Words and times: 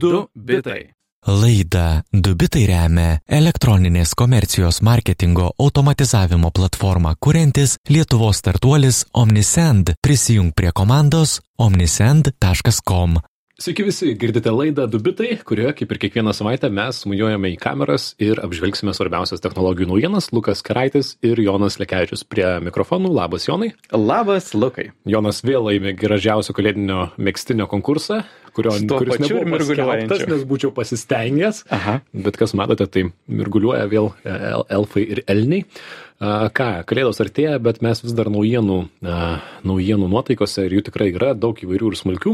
Du 0.00 0.28
bitai. 0.34 0.92
Laida 1.26 2.04
Dubitai 2.12 2.62
remia 2.70 3.16
elektroninės 3.38 4.12
komercijos 4.14 4.78
marketingo 4.86 5.48
automatizavimo 5.58 6.52
platformą 6.54 7.16
kuriantis 7.18 7.74
Lietuvos 7.90 8.38
startuolis 8.38 9.02
Omnisend. 9.12 9.96
Prisijung 10.00 10.52
prie 10.54 10.70
komandos 10.72 11.40
omnisend.com. 11.58 13.18
Sveiki 13.58 13.82
visi, 13.82 14.12
girdite 14.14 14.52
laidą 14.54 14.84
Dubitai, 14.86 15.32
kurioje, 15.42 15.72
kaip 15.80 15.90
ir 15.90 15.98
kiekvieną 16.04 16.30
savaitę, 16.36 16.68
mes 16.70 17.00
smujuojame 17.02 17.48
į 17.50 17.56
kameras 17.58 18.04
ir 18.22 18.38
apžvelgsime 18.46 18.92
svarbiausias 18.94 19.42
technologijų 19.42 19.88
naujienas. 19.90 20.28
Lukas 20.30 20.62
Karaitis 20.62 21.16
ir 21.26 21.42
Jonas 21.42 21.80
Lekevičius 21.82 22.22
prie 22.30 22.46
mikrofonų. 22.68 23.10
Labas, 23.18 23.48
Jonai. 23.50 23.72
Labas, 23.90 24.52
Lukai. 24.54 24.92
Jonas 25.10 25.42
vėl 25.42 25.66
laimė 25.72 25.96
gražiausio 25.98 26.54
kalėdinio 26.54 27.08
mėgstinio 27.18 27.66
konkursą, 27.74 28.20
kurio, 28.54 28.76
kuris 28.94 29.18
nebuvo 29.24 29.42
mirguliuojančiu. 29.50 30.06
paskelbtas, 30.06 30.26
nes 30.36 30.46
būčiau 30.54 30.70
pasistengęs. 30.78 31.64
Aha. 31.74 31.98
Bet 32.14 32.38
kas 32.38 32.54
matote, 32.54 32.86
tai 32.86 33.08
mirguliuoja 33.26 33.90
vėl 33.90 34.12
e, 34.22 34.38
el- 34.54 34.68
elfai 34.78 35.02
ir 35.16 35.24
elniai. 35.26 35.66
A, 36.18 36.48
Ką, 36.50 36.82
kalėdos 36.86 37.20
artėja, 37.22 37.58
bet 37.62 37.82
mes 37.82 38.00
vis 38.02 38.14
dar 38.18 38.26
naujienų, 38.34 38.78
a, 39.06 39.18
naujienų 39.66 40.08
nuotaikose 40.10 40.64
ir 40.66 40.78
jų 40.78 40.88
tikrai 40.88 41.12
yra 41.14 41.28
daug 41.38 41.58
įvairių 41.62 41.92
ir 41.92 41.98
smulkių. 42.00 42.32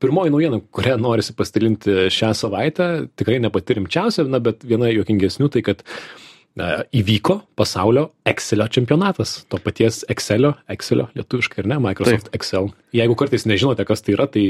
Pirmoji 0.00 0.32
naujiena, 0.32 0.60
kurią 0.72 0.96
norisi 1.00 1.34
pasidalinti 1.36 2.08
šią 2.12 2.32
savaitę, 2.38 2.90
tikrai 3.20 3.40
ne 3.42 3.50
pati 3.52 3.76
rimčiausia, 3.76 4.24
na, 4.30 4.40
bet 4.42 4.64
viena 4.64 4.88
juokingesnių, 4.88 5.50
tai 5.52 5.62
kad 5.66 5.84
a, 5.84 6.82
įvyko 6.96 7.40
pasaulio 7.58 8.08
Excelio 8.28 8.68
čempionatas. 8.72 9.42
To 9.52 9.60
paties 9.60 10.02
Excelio, 10.12 10.54
Excelio 10.72 11.10
lietuviškai 11.18 11.64
ir 11.64 11.70
ne, 11.74 11.80
Microsoft 11.84 12.30
Taip. 12.30 12.38
Excel. 12.40 12.70
Jeigu 12.96 13.18
kartais 13.20 13.44
nežinote, 13.48 13.84
kas 13.88 14.04
tai 14.06 14.16
yra, 14.16 14.28
tai 14.30 14.46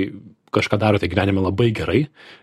kažką 0.54 0.78
darote 0.80 1.08
gyvenime 1.10 1.42
labai 1.44 1.70
gerai, 1.74 2.00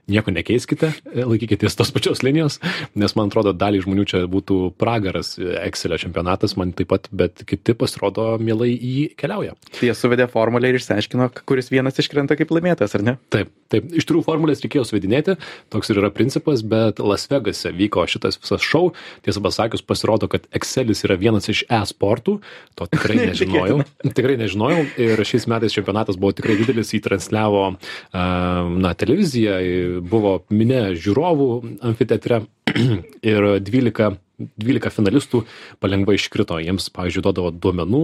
nieko 0.07 0.31
nekeiskite, 0.31 0.91
e, 1.11 1.25
laikykitės 1.27 1.75
tos 1.77 1.91
pačios 1.93 2.23
linijos, 2.23 2.59
nes 2.97 3.15
man 3.19 3.31
atrodo, 3.31 3.53
daliai 3.55 3.83
žmonių 3.83 4.05
čia 4.07 4.23
būtų 4.31 4.59
pragaras 4.79 5.35
e, 5.39 5.49
Excelio 5.65 5.99
čempionatas, 6.01 6.55
man 6.59 6.73
taip 6.77 6.91
pat, 6.93 7.09
bet 7.11 7.43
kiti 7.47 7.75
pasirodo 7.77 8.29
mielai 8.41 8.71
į 8.73 8.93
jį 8.97 9.05
keliauja. 9.19 9.57
Tai 9.77 9.89
jie 9.89 9.95
suvedė 9.97 10.29
formulę 10.31 10.71
ir 10.71 10.79
išsiaiškino, 10.79 11.29
kuris 11.47 11.71
vienas 11.73 11.99
iškrenta 11.99 12.37
kaip 12.39 12.53
laimėtas, 12.55 12.95
ar 12.97 13.05
ne? 13.05 13.17
Taip, 13.33 13.51
taip, 13.73 13.89
iš 13.91 14.07
tikrųjų 14.07 14.27
formulės 14.27 14.63
reikėjo 14.63 14.85
suvedinėti, 14.87 15.37
toks 15.73 15.91
ir 15.91 16.01
yra 16.01 16.11
principas, 16.13 16.63
bet 16.63 17.01
Las 17.03 17.27
Vegase 17.31 17.73
vyko 17.75 18.07
šitas 18.07 18.39
visas 18.39 18.63
šou, 18.63 18.93
tiesą 19.27 19.43
pasakius, 19.43 19.83
pasirodo, 19.85 20.29
kad 20.31 20.47
Excelis 20.55 21.03
yra 21.07 21.19
vienas 21.19 21.49
iš 21.51 21.65
e-sportų, 21.67 22.37
to 22.79 22.87
tikrai 22.93 23.19
nežinojau, 23.31 23.81
tikrai 24.07 24.37
nežinojau. 24.39 24.85
Ir 25.03 25.23
šiais 25.27 25.47
metais 25.51 25.75
čempionatas 25.75 26.19
buvo 26.19 26.33
tikrai 26.37 26.57
didelis, 26.59 26.93
jį 26.95 27.03
transliavo 27.05 27.63
a, 27.67 27.71
na, 28.13 28.93
televizija, 28.97 29.57
buvo 30.01 30.37
minė 30.49 30.91
žiūrovų 30.99 31.49
amfiteatre. 31.89 32.43
Ir 33.31 33.45
12 33.63 34.17
12 34.37 34.93
finalistų 34.93 35.41
palengva 35.81 36.13
iškrito. 36.13 36.59
Jiems, 36.61 36.91
pavyzdžiui, 36.93 37.23
duodavo 37.25 37.51
duomenų 37.51 38.01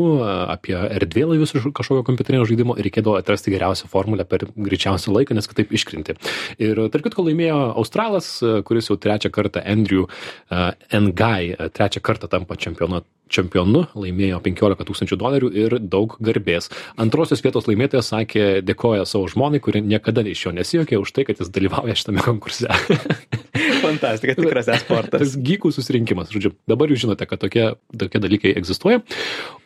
apie 0.54 0.74
erdvėlaivius 0.74 1.54
iš 1.60 1.68
kažkokio 1.78 2.06
kompiuterinio 2.08 2.48
žaidimo 2.50 2.78
ir 2.78 2.88
reikėdavo 2.90 3.20
atrasti 3.20 3.54
geriausią 3.54 3.90
formulę 3.92 4.26
per 4.30 4.48
greičiausią 4.50 5.14
laiką, 5.14 5.38
nes 5.38 5.50
kitaip 5.50 5.74
iškrinti. 5.78 6.18
Ir 6.58 6.86
tarp 6.94 7.06
kitko 7.06 7.28
laimėjo 7.30 7.60
Australas, 7.78 8.36
kuris 8.66 8.90
jau 8.90 8.98
trečią 8.98 9.30
kartą 9.34 9.62
Andrew 9.62 10.08
a, 10.50 10.72
Ngai, 10.94 11.54
trečią 11.74 12.02
kartą 12.02 12.32
tampa 12.32 12.58
čempionu 12.58 13.04
čempionu, 13.34 13.88
laimėjo 13.98 14.38
15 14.46 14.86
tūkstančių 14.88 15.18
dolerių 15.18 15.50
ir 15.58 15.78
daug 15.80 16.14
garbės. 16.22 16.70
Antrosios 17.02 17.42
vietos 17.42 17.66
laimėtojas 17.70 18.12
sakė, 18.14 18.46
dėkoja 18.66 19.08
savo 19.10 19.30
žmonai, 19.32 19.62
kuri 19.64 19.82
niekada 19.82 20.26
iš 20.28 20.48
jo 20.48 20.56
nesijokė 20.60 21.00
už 21.02 21.16
tai, 21.16 21.26
kad 21.30 21.42
jis 21.42 21.50
dalyvauja 21.54 21.98
šitame 21.98 22.26
konkurse. 22.26 22.70
Fantastika, 23.94 24.38
tikras 24.40 24.72
e-sportas. 24.74 25.24
Tas 25.24 25.36
gykų 25.50 25.74
susirinkimas, 25.76 26.32
žodžiu, 26.34 26.54
dabar 26.70 26.92
jūs 26.92 27.06
žinote, 27.06 27.28
kad 27.30 27.42
tokie, 27.42 27.70
tokie 28.00 28.24
dalykai 28.24 28.56
egzistuoja. 28.60 29.04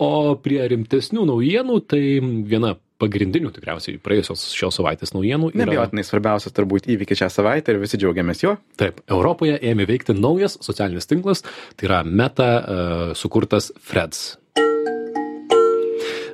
O 0.04 0.12
prie 0.44 0.62
rimtesnių 0.74 1.26
naujienų, 1.32 1.80
tai 1.90 2.04
viena 2.22 2.76
pagrindinių 3.02 3.52
tikriausiai 3.54 4.00
praėjusios 4.02 4.48
šios 4.58 4.80
savaitės 4.80 5.14
naujienų 5.14 5.52
yra... 5.54 5.68
Nebijotinai 5.68 6.06
svarbiausias 6.08 6.56
turbūt 6.58 6.90
įvykis 6.94 7.22
šią 7.22 7.30
savaitę 7.34 7.74
ir 7.74 7.82
visi 7.84 8.00
džiaugiamės 8.02 8.42
juo. 8.44 8.56
Taip, 8.80 9.04
Europoje 9.06 9.60
ėmė 9.70 9.86
veikti 9.90 10.18
naujas 10.18 10.58
socialinis 10.66 11.10
tinklas, 11.10 11.46
tai 11.78 11.90
yra 11.92 12.02
meta 12.08 12.50
uh, 12.58 13.06
sukurtas 13.18 13.70
Freds. 13.78 14.32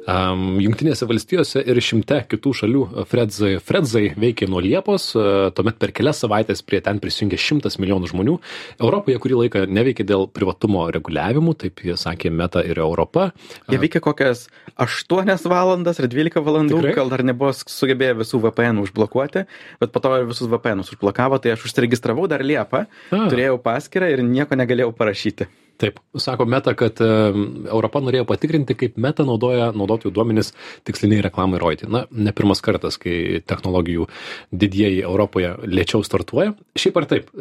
Um, 0.03 0.57
Junktinėse 0.59 1.07
valstijose 1.07 1.61
ir 1.63 1.77
šimte 1.79 2.17
kitų 2.27 2.51
šalių 2.59 2.81
Fredzai, 3.07 3.53
Fredzai 3.63 4.09
veikia 4.19 4.49
nuo 4.51 4.59
Liepos, 4.63 5.05
tuomet 5.55 5.77
per 5.79 5.93
kelias 5.95 6.19
savaitės 6.23 6.59
prie 6.67 6.81
ten 6.83 6.99
prisijungė 7.03 7.39
šimtas 7.39 7.79
milijonų 7.79 8.09
žmonių. 8.11 8.35
Europoje 8.83 9.21
kurį 9.23 9.39
laiką 9.45 9.63
neveikia 9.71 10.03
dėl 10.09 10.27
privatumo 10.27 10.89
reguliavimų, 10.91 11.55
taip 11.63 11.85
jie 11.87 11.95
sakė 11.99 12.33
Meta 12.35 12.65
ir 12.67 12.83
Europa. 12.83 13.29
Jie 13.71 13.79
veikia 13.79 14.03
kokias 14.03 14.49
8 14.75 15.47
valandas 15.47 16.03
ar 16.03 16.11
12 16.11 16.43
valandų, 16.43 16.83
Tikrai? 16.83 16.95
gal 16.99 17.15
dar 17.15 17.23
nebuvo 17.23 17.55
sugebėję 17.55 18.19
visų 18.25 18.43
VPN 18.43 18.83
užblokuoti, 18.83 19.47
bet 19.79 19.95
po 19.95 20.03
to 20.03 20.15
visus 20.27 20.51
VPN 20.51 20.83
užblokavo, 20.83 21.39
tai 21.39 21.55
aš 21.55 21.69
užsiregistravau 21.69 22.27
dar 22.27 22.43
Liepą, 22.43 22.87
A. 23.07 23.25
turėjau 23.31 23.55
paskirą 23.63 24.11
ir 24.11 24.25
nieko 24.27 24.59
negalėjau 24.59 24.91
parašyti. 24.99 25.47
Taip, 25.81 25.97
sako 26.21 26.45
Meta, 26.45 26.75
kad 26.77 26.99
Europa 27.01 28.01
norėjo 28.03 28.27
patikrinti, 28.29 28.75
kaip 28.77 28.97
Meta 29.01 29.25
naudoja 29.25 29.71
naudotojų 29.73 30.11
duomenis 30.13 30.51
tiksliniai 30.87 31.23
reklamai 31.25 31.59
rodyti. 31.61 31.89
Na, 31.91 32.03
ne 32.11 32.33
pirmas 32.35 32.61
kartas, 32.63 32.99
kai 33.01 33.41
technologijų 33.49 34.05
didieji 34.53 35.01
Europoje 35.03 35.55
lėčiau 35.65 36.05
startuoja. 36.05 36.53
Šiaip 36.77 36.99
ar 37.01 37.09
taip, 37.09 37.33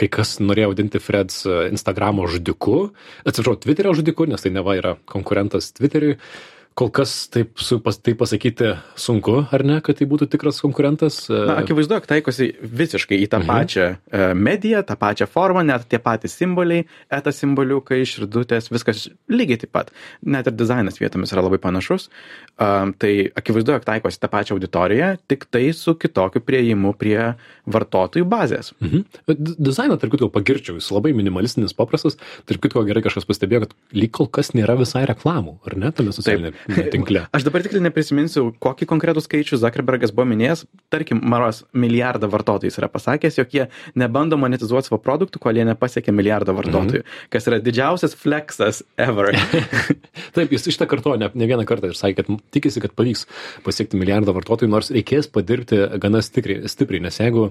kai 0.00 0.08
kas 0.16 0.38
norėjo 0.40 0.72
vadinti 0.72 1.02
Freds 1.02 1.42
uh, 1.48 1.60
Instagramo 1.68 2.26
žudiku, 2.30 2.78
atsiprašau, 3.26 3.60
Twitterio 3.66 3.92
žudiku, 3.98 4.26
nes 4.30 4.42
tai 4.42 4.54
neva 4.54 4.78
yra 4.80 4.96
konkurentas 5.12 5.74
Twitteriui. 5.76 6.18
Kol 6.74 6.88
kas 6.88 7.10
taip, 7.28 7.58
su, 7.60 7.76
pas, 7.84 7.98
taip 8.00 8.16
pasakyti 8.22 8.70
sunku, 8.96 9.34
ar 9.52 9.60
ne, 9.68 9.80
kad 9.84 9.98
tai 9.98 10.06
būtų 10.08 10.30
tikras 10.32 10.60
konkurentas. 10.64 11.26
Na, 11.28 11.58
akivaizdu, 11.60 11.98
kad 12.00 12.14
taikosi 12.14 12.46
visiškai 12.62 13.18
į 13.20 13.26
tą 13.28 13.42
Mhm. 13.42 13.48
pačią 13.50 13.86
e, 13.92 14.34
mediją, 14.34 14.80
tą 14.88 14.96
pačią 14.96 15.26
formą, 15.28 15.60
net 15.66 15.84
tie 15.88 15.98
patys 16.00 16.32
simboliai, 16.40 16.86
eta 17.12 17.28
simboliukai, 17.30 18.00
širdutės, 18.08 18.70
viskas 18.72 19.08
lygiai 19.28 19.60
taip 19.60 19.72
pat. 19.72 19.90
Net 20.24 20.46
ir 20.48 20.52
dizainas 20.56 20.96
vietomis 20.98 21.32
yra 21.36 21.44
labai 21.44 21.58
panašus. 21.60 22.08
Um, 22.58 22.94
tai 22.96 23.28
akivaizdu, 23.36 23.76
kad 23.76 23.84
taikosi 23.90 24.20
tą 24.20 24.28
pačią 24.32 24.56
auditoriją, 24.56 25.18
tik 25.28 25.44
tai 25.50 25.72
su 25.76 25.94
kitokiu 25.94 26.40
prieimu 26.40 26.94
prie 26.96 27.34
vartotojų 27.68 28.24
bazės. 28.28 28.72
Mhm. 28.80 29.04
Dizainą, 29.60 29.98
tarp 30.00 30.12
kitko, 30.16 30.30
pagirčiau, 30.32 30.76
jis 30.80 30.88
labai 30.90 31.12
minimalistinis, 31.12 31.74
paprastas. 31.76 32.16
Tarp 32.48 32.60
kitko, 32.64 32.84
gerai 32.88 33.02
kažkas 33.04 33.28
pastebėjo, 33.28 33.66
kad 33.66 33.76
lyg 33.92 34.10
kol 34.10 34.26
kas 34.32 34.52
nėra 34.56 34.76
visai 34.78 35.04
reklamų, 35.08 35.58
ar 35.66 35.76
ne, 35.76 35.92
tame 35.92 36.12
socialinėme 36.16 36.61
tinkle. 36.94 37.24
Aš 37.34 37.46
dabar 37.46 37.64
tikrai 37.64 37.82
neprisiminsiu, 37.84 38.48
kokį 38.62 38.88
konkretų 38.90 39.22
skaičių 39.24 39.58
Zuckerbergas 39.62 40.12
buvo 40.14 40.28
minėjęs. 40.32 40.64
Tarkim, 40.92 41.20
Maros 41.22 41.62
milijardą 41.72 42.28
vartotojų 42.32 42.72
yra 42.78 42.88
pasakęs, 42.92 43.38
jog 43.40 43.54
jie 43.56 43.66
nebando 43.98 44.38
monetizuoti 44.40 44.90
savo 44.90 45.00
produktų, 45.02 45.40
kol 45.42 45.58
jie 45.60 45.66
nepasiekia 45.68 46.14
milijardo 46.14 46.54
vartotojų, 46.56 47.02
Mhm. 47.02 47.28
kas 47.32 47.48
yra 47.50 47.60
didžiausias 47.62 48.14
flexas 48.18 48.82
ever. 48.96 49.32
Taip, 50.36 50.52
jis 50.52 50.66
šitą 50.68 50.86
kartuoja 50.90 51.18
ne, 51.20 51.30
ne 51.34 51.48
vieną 51.50 51.64
kartą 51.68 51.90
ir 51.90 51.98
sakė, 51.98 52.22
kad 52.22 52.42
tikisi, 52.54 52.80
kad 52.84 52.94
pavyks 52.98 53.26
pasiekti 53.64 53.98
milijardą 54.00 54.34
vartotojų, 54.36 54.70
nors 54.72 54.90
reikės 54.94 55.28
padirbti 55.32 55.78
gana 56.02 56.22
stipriai, 56.24 56.68
stipriai 56.70 57.02
nes 57.04 57.18
jeigu 57.20 57.48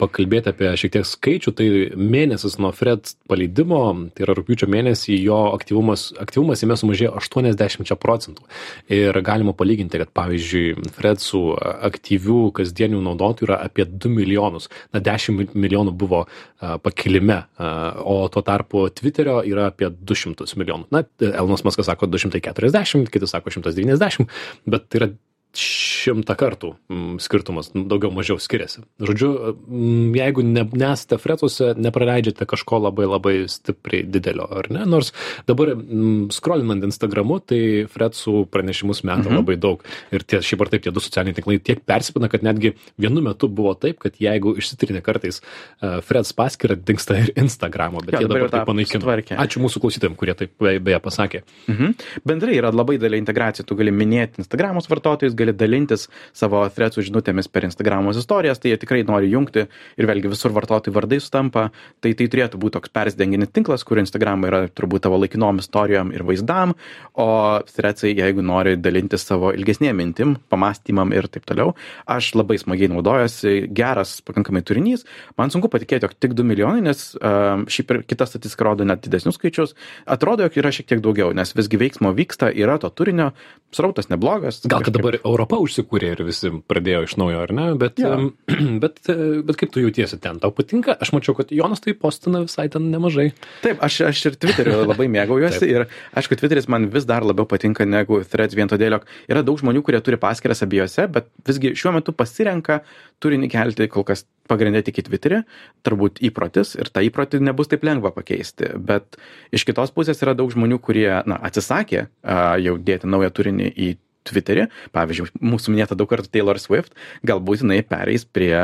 pakalbėti 0.00 0.52
apie 0.52 0.70
šiek 0.78 0.94
tiek 0.96 1.06
skaičių, 1.08 1.54
tai 1.56 1.66
mėnesis 1.96 2.58
nuo 2.62 2.72
Fred 2.76 3.12
paleidimo, 3.30 3.82
tai 4.14 4.26
yra 4.26 4.36
rūpiučio 4.38 4.68
mėnesį, 4.72 5.16
jo 5.22 5.38
aktyvumas, 5.56 6.10
aktyvumas 6.22 6.62
jame 6.64 6.76
sumažėjo 6.80 7.12
80 7.20 7.96
procentų. 8.02 8.44
Ir 8.92 9.18
galima 9.24 9.54
palyginti, 9.56 10.00
kad 10.02 10.12
pavyzdžiui, 10.16 10.92
Fred 10.96 11.22
su 11.22 11.42
aktyvių 11.58 12.38
kasdienių 12.56 13.02
naudotojų 13.06 13.48
yra 13.48 13.58
apie 13.66 13.86
2 13.88 14.12
milijonus. 14.12 14.68
Na, 14.94 15.02
10 15.04 15.54
milijonų 15.54 15.94
buvo 15.98 16.24
a, 16.24 16.76
pakilime, 16.82 17.42
a, 17.56 17.72
o 18.02 18.20
tuo 18.32 18.44
tarpu 18.46 18.86
Twitterio 18.94 19.40
yra 19.48 19.70
apie 19.72 19.90
200 19.92 20.48
milijonų. 20.60 20.88
Na, 20.94 21.04
Elonas 21.32 21.66
Maskas 21.66 21.90
sako 21.90 22.10
240, 22.12 23.10
kiti 23.12 23.30
sako 23.30 23.54
190, 23.58 24.28
bet 24.70 24.88
tai 24.88 25.02
yra 25.02 25.12
šimtą 25.56 26.36
kartų 26.38 26.72
mm, 26.92 27.16
skirtumas, 27.22 27.72
nu, 27.76 27.84
daugiau 27.88 28.12
mažiau 28.14 28.38
skiriasi. 28.42 28.84
Žodžiu, 29.02 29.30
mm, 29.56 30.12
jeigu 30.18 30.44
ne, 30.46 30.66
nesate 30.76 31.18
fretuose, 31.22 31.72
nepraleidžiate 31.80 32.46
kažko 32.48 32.82
labai 32.84 33.08
labai 33.08 33.34
stipriai 33.50 34.04
didelio, 34.04 34.46
ar 34.60 34.68
ne? 34.72 34.84
Nors 34.88 35.12
dabar 35.48 35.74
mm, 35.74 36.30
scrollinant 36.36 36.84
Instagramu, 36.86 37.40
tai 37.40 37.88
fretsų 37.90 38.46
pranešimus 38.52 39.02
meta 39.06 39.26
mhm. 39.26 39.40
labai 39.40 39.58
daug. 39.60 39.82
Ir 40.12 40.26
tie, 40.28 40.42
šiaip 40.44 40.66
ar 40.66 40.72
taip, 40.72 40.84
tie 40.86 40.94
du 40.94 41.02
socialiniai 41.04 41.38
tinklai 41.40 41.58
tiek 41.64 41.82
persipina, 41.88 42.30
kad 42.32 42.44
netgi 42.46 42.74
vienu 43.00 43.24
metu 43.24 43.48
buvo 43.48 43.74
taip, 43.78 44.00
kad 44.02 44.20
jeigu 44.20 44.54
išsitrinė 44.60 45.02
kartais 45.04 45.40
uh, 45.42 46.00
frets 46.04 46.34
paskirą, 46.36 46.76
dinksta 46.76 47.18
ir 47.22 47.34
Instagramo, 47.40 48.02
bet 48.04 48.16
Jo, 48.16 48.24
jie 48.24 48.32
dabar 48.32 48.42
dabar 48.46 48.52
tai 48.52 48.66
panaikino. 48.68 49.38
Ačiū 49.42 49.62
mūsų 49.62 49.82
klausytojams, 49.82 50.18
kurie 50.18 50.34
taip 50.36 50.54
be- 50.60 50.78
beje 50.82 51.00
pasakė. 51.02 51.42
Mhm. 51.70 51.94
Bendrai 52.28 52.56
yra 52.58 52.72
labai 52.72 52.98
didelė 52.98 53.20
integracija, 53.22 53.66
tu 53.66 53.76
gali 53.78 53.92
minėti 53.94 54.42
Instagramos 54.42 54.88
vartotojus, 54.90 55.34
gali 55.42 55.56
dalintis 55.56 56.08
savo 56.36 56.62
threadsų 56.72 57.04
žinutėmis 57.08 57.50
per 57.52 57.66
Instagramos 57.68 58.18
istorijas, 58.20 58.62
tai 58.62 58.72
jie 58.72 58.80
tikrai 58.80 59.02
nori 59.08 59.30
jungti 59.32 59.66
ir 59.66 60.08
vėlgi 60.08 60.30
visur 60.32 60.54
vartotojų 60.56 60.94
vardai 60.96 61.20
sutampa, 61.22 61.68
tai 62.00 62.14
tai 62.18 62.28
turėtų 62.32 62.60
būti 62.62 62.78
toks 62.78 62.92
persidenginis 62.94 63.52
tinklas, 63.52 63.84
kur 63.86 64.00
Instagram 64.02 64.46
yra 64.48 64.64
turbūt 64.70 65.04
tavo 65.06 65.18
laikinom 65.20 65.60
istorijom 65.62 66.12
ir 66.14 66.24
vaizdam, 66.26 66.74
o 67.18 67.28
threadsai, 67.68 68.14
jeigu 68.16 68.44
nori 68.46 68.76
dalintis 68.80 69.26
savo 69.28 69.52
ilgesnėm 69.56 69.98
mintim, 69.98 70.36
pamastymam 70.52 71.12
ir 71.14 71.28
taip 71.32 71.46
toliau, 71.48 71.74
aš 72.10 72.32
labai 72.38 72.58
smagiai 72.60 72.90
naudojuosi, 72.92 73.68
geras 73.74 74.18
pakankamai 74.26 74.64
turinys, 74.66 75.06
man 75.40 75.52
sunku 75.52 75.70
patikėti, 75.72 76.06
jog 76.06 76.16
tik 76.16 76.36
2 76.38 76.46
milijonai, 76.48 76.84
nes 76.88 77.04
uh, 77.18 77.64
šiaip 77.70 77.94
ir 77.94 78.02
kita 78.08 78.28
statistika 78.28 78.68
rodo 78.68 78.86
net 78.88 79.04
didesnius 79.04 79.38
skaičius, 79.38 79.76
atrodo, 80.06 80.46
jog 80.46 80.60
yra 80.62 80.72
šiek 80.74 80.88
tiek 80.92 81.02
daugiau, 81.04 81.32
nes 81.36 81.54
visgi 81.56 81.80
veiksmo 81.80 82.12
vyksta, 82.16 82.52
yra 82.52 82.78
to 82.82 82.90
turinio, 82.92 83.32
srautas 83.74 84.10
neblogas. 84.12 84.62
Gal 84.68 84.84
kad 84.84 84.94
dabar 84.96 85.18
Europa 85.32 85.58
užsikūrė 85.62 86.12
ir 86.14 86.22
visi 86.26 86.50
pradėjo 86.68 87.02
iš 87.06 87.16
naujo, 87.20 87.40
ar 87.46 87.52
ne? 87.56 87.66
Bet, 87.80 88.00
yeah. 88.02 88.26
bet, 88.82 89.00
bet 89.48 89.58
kaip 89.60 89.72
tu 89.74 89.82
jautiesi 89.84 90.18
ten? 90.22 90.40
Tau 90.42 90.52
patinka? 90.54 90.94
Aš 91.02 91.14
mačiau, 91.16 91.36
kad 91.38 91.52
Jonas 91.54 91.82
tai 91.84 91.94
postina 91.98 92.42
visai 92.44 92.68
ten 92.72 92.90
nemažai. 92.92 93.30
Taip, 93.64 93.80
aš, 93.84 94.02
aš 94.10 94.24
ir 94.30 94.38
Twitteriu 94.42 94.82
labai 94.90 95.08
mėgaujuosi 95.12 95.70
ir 95.70 95.86
aišku, 96.18 96.38
Twitteris 96.40 96.68
man 96.72 96.90
vis 96.92 97.08
dar 97.08 97.26
labiau 97.26 97.48
patinka 97.48 97.86
negu 97.88 98.20
Threads 98.28 98.58
vien 98.58 98.70
todėl, 98.70 98.98
jog 98.98 99.08
yra 99.32 99.44
daug 99.46 99.60
žmonių, 99.62 99.84
kurie 99.86 100.02
turi 100.04 100.20
paskiras 100.20 100.64
abiejose, 100.66 101.08
bet 101.12 101.30
visgi 101.48 101.74
šiuo 101.78 101.96
metu 101.96 102.14
pasirenka 102.16 102.82
turinį 103.22 103.50
kelti 103.52 103.88
kol 103.92 104.06
kas 104.06 104.26
pagrindė 104.50 104.82
tik 104.86 105.00
į 105.00 105.06
Twitterį, 105.08 105.42
turbūt 105.86 106.20
įprotis 106.28 106.74
ir 106.76 106.90
tą 106.92 107.04
įprotį 107.06 107.40
nebus 107.46 107.70
taip 107.70 107.84
lengva 107.86 108.12
pakeisti, 108.14 108.72
bet 108.76 109.18
iš 109.54 109.64
kitos 109.68 109.94
pusės 109.94 110.22
yra 110.24 110.34
daug 110.38 110.50
žmonių, 110.52 110.80
kurie 110.82 111.08
na, 111.28 111.38
atsisakė 111.48 112.06
uh, 112.06 112.56
jau 112.60 112.76
dėti 112.82 113.10
naują 113.10 113.30
turinį 113.38 113.70
į 113.70 113.92
Twitterį, 114.28 114.68
pavyzdžiui, 114.94 115.30
mūsų 115.42 115.74
minėta 115.74 115.98
daug 115.98 116.10
kartų 116.10 116.30
Taylor 116.32 116.60
Swift, 116.62 116.94
galbūt 117.26 117.64
jinai 117.64 117.80
pereis 117.86 118.26
prie, 118.26 118.54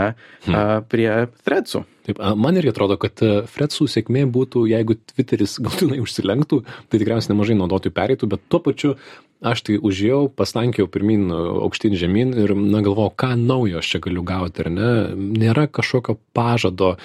hmm. 0.46 0.54
uh, 0.54 0.80
prie 0.88 1.10
threadsų. 1.46 1.84
Taip, 2.08 2.20
man 2.40 2.56
irgi 2.56 2.72
atrodo, 2.72 2.96
kad 3.00 3.20
e, 3.20 3.32
Fredsų 3.52 3.84
sėkmė 3.92 4.24
būtų, 4.32 4.64
jeigu 4.70 4.96
Twitteris 5.12 5.58
galutinai 5.64 6.00
užsilenktų, 6.00 6.62
tai 6.88 7.00
tikriausiai 7.02 7.34
nemažai 7.34 7.58
naudotojų 7.60 7.96
pereitų, 7.98 8.30
bet 8.32 8.46
tuo 8.48 8.62
pačiu 8.64 8.94
aš 9.38 9.62
tai 9.68 9.76
užėjau, 9.78 10.28
pastankiau 10.34 10.88
pirmin, 10.90 11.28
aukštyn 11.30 11.94
žemyn 11.98 12.34
ir, 12.42 12.52
na, 12.58 12.82
galvojau, 12.82 13.12
ką 13.14 13.30
naujo 13.38 13.78
aš 13.78 13.92
čia 13.92 14.00
galiu 14.02 14.24
gauti, 14.26 14.64
ar 14.64 14.70
ne? 14.72 14.88
Nėra 15.14 15.68
kažkokio 15.70 16.16
pažado, 16.34 16.96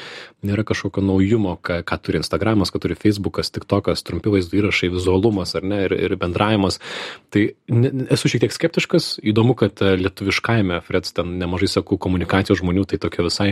nėra 0.45 0.65
kažkokio 0.65 1.03
naujumo, 1.05 1.55
ką, 1.61 1.81
ką 1.85 1.97
turi 2.01 2.19
Instagramas, 2.23 2.73
ką 2.73 2.81
turi 2.81 2.97
Facebookas, 2.97 3.53
TikTokas, 3.53 4.01
trumpi 4.07 4.33
vaizdų 4.33 4.63
įrašai, 4.63 4.89
vizualumas, 4.95 5.53
ar 5.59 5.67
ne, 5.67 5.83
ir, 5.85 5.95
ir 6.07 6.17
bendravimas. 6.21 6.79
Tai 7.33 7.45
ne, 7.69 7.93
esu 8.13 8.31
šiek 8.31 8.47
tiek 8.47 8.57
skeptiškas, 8.57 9.19
įdomu, 9.21 9.53
kad 9.59 9.85
e, 9.85 9.93
lietuviškajame 10.01 10.81
Freds 10.87 11.13
ten 11.13 11.37
nemažai 11.41 11.69
sakau 11.75 11.99
komunikacijos 12.01 12.63
žmonių, 12.63 12.87
tai 12.89 13.01
tokio 13.03 13.27
visai, 13.29 13.51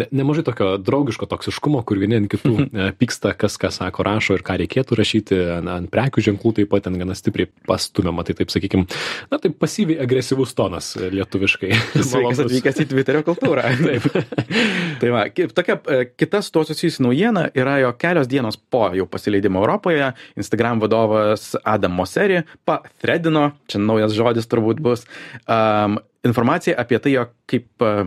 ne, 0.00 0.08
nemažai 0.08 0.46
tokio 0.48 0.72
draugiško 0.92 1.26
toksiškumo, 1.30 1.80
kur 1.88 2.00
vieni 2.00 2.18
ant 2.20 2.28
kitų 2.30 2.52
e, 2.68 2.88
pyksta, 2.98 3.32
kas 3.38 3.56
ką 3.60 3.72
sako, 3.72 4.04
rašo 4.06 4.36
ir 4.36 4.44
ką 4.46 4.58
reikėtų 4.60 4.98
rašyti, 4.98 5.38
ant, 5.56 5.70
ant 5.72 5.90
prekių 5.92 6.24
ženklų 6.28 6.54
taip 6.58 6.70
pat 6.72 6.84
ten 6.86 6.98
gana 7.00 7.16
stipriai 7.16 7.48
pastumiama, 7.68 8.24
tai 8.28 8.36
taip 8.38 8.52
sakykim, 8.52 8.84
na 9.32 9.40
taip 9.42 9.56
pasyviai 9.62 10.02
agresyvus 10.04 10.54
tonas 10.58 10.92
e, 10.98 11.08
lietuviškai. 11.14 11.72
Sveikas 12.10 12.42
atvykęs 12.44 12.82
į 12.84 12.88
Twitterio 12.92 13.24
kultūrą. 13.26 13.64
Taip. 13.82 14.04
tai 15.00 15.10
va, 15.14 15.24
ki- 15.32 15.48
tokia 15.54 15.78
e, 15.88 16.04
kita 16.18 16.42
su 16.44 16.52
tuo 16.54 16.64
susijusi 16.68 17.04
naujiena 17.04 17.48
yra 17.58 17.78
jo 17.82 17.92
kelios 17.98 18.30
dienos 18.30 18.58
po 18.58 18.88
jau 18.96 19.08
pasileidimo 19.10 19.62
Europoje. 19.62 20.12
Instagram 20.38 20.82
vadovas 20.82 21.52
Adam 21.64 21.96
Moseri 21.96 22.42
pathredino, 22.68 23.50
čia 23.70 23.80
naujas 23.82 24.14
žodis 24.16 24.48
turbūt 24.50 24.82
bus, 24.82 25.06
um, 25.46 25.98
informaciją 26.26 26.76
apie 26.78 27.00
tai, 27.02 27.16
jog 27.16 27.34
kaip 27.50 27.84
uh, 27.84 28.06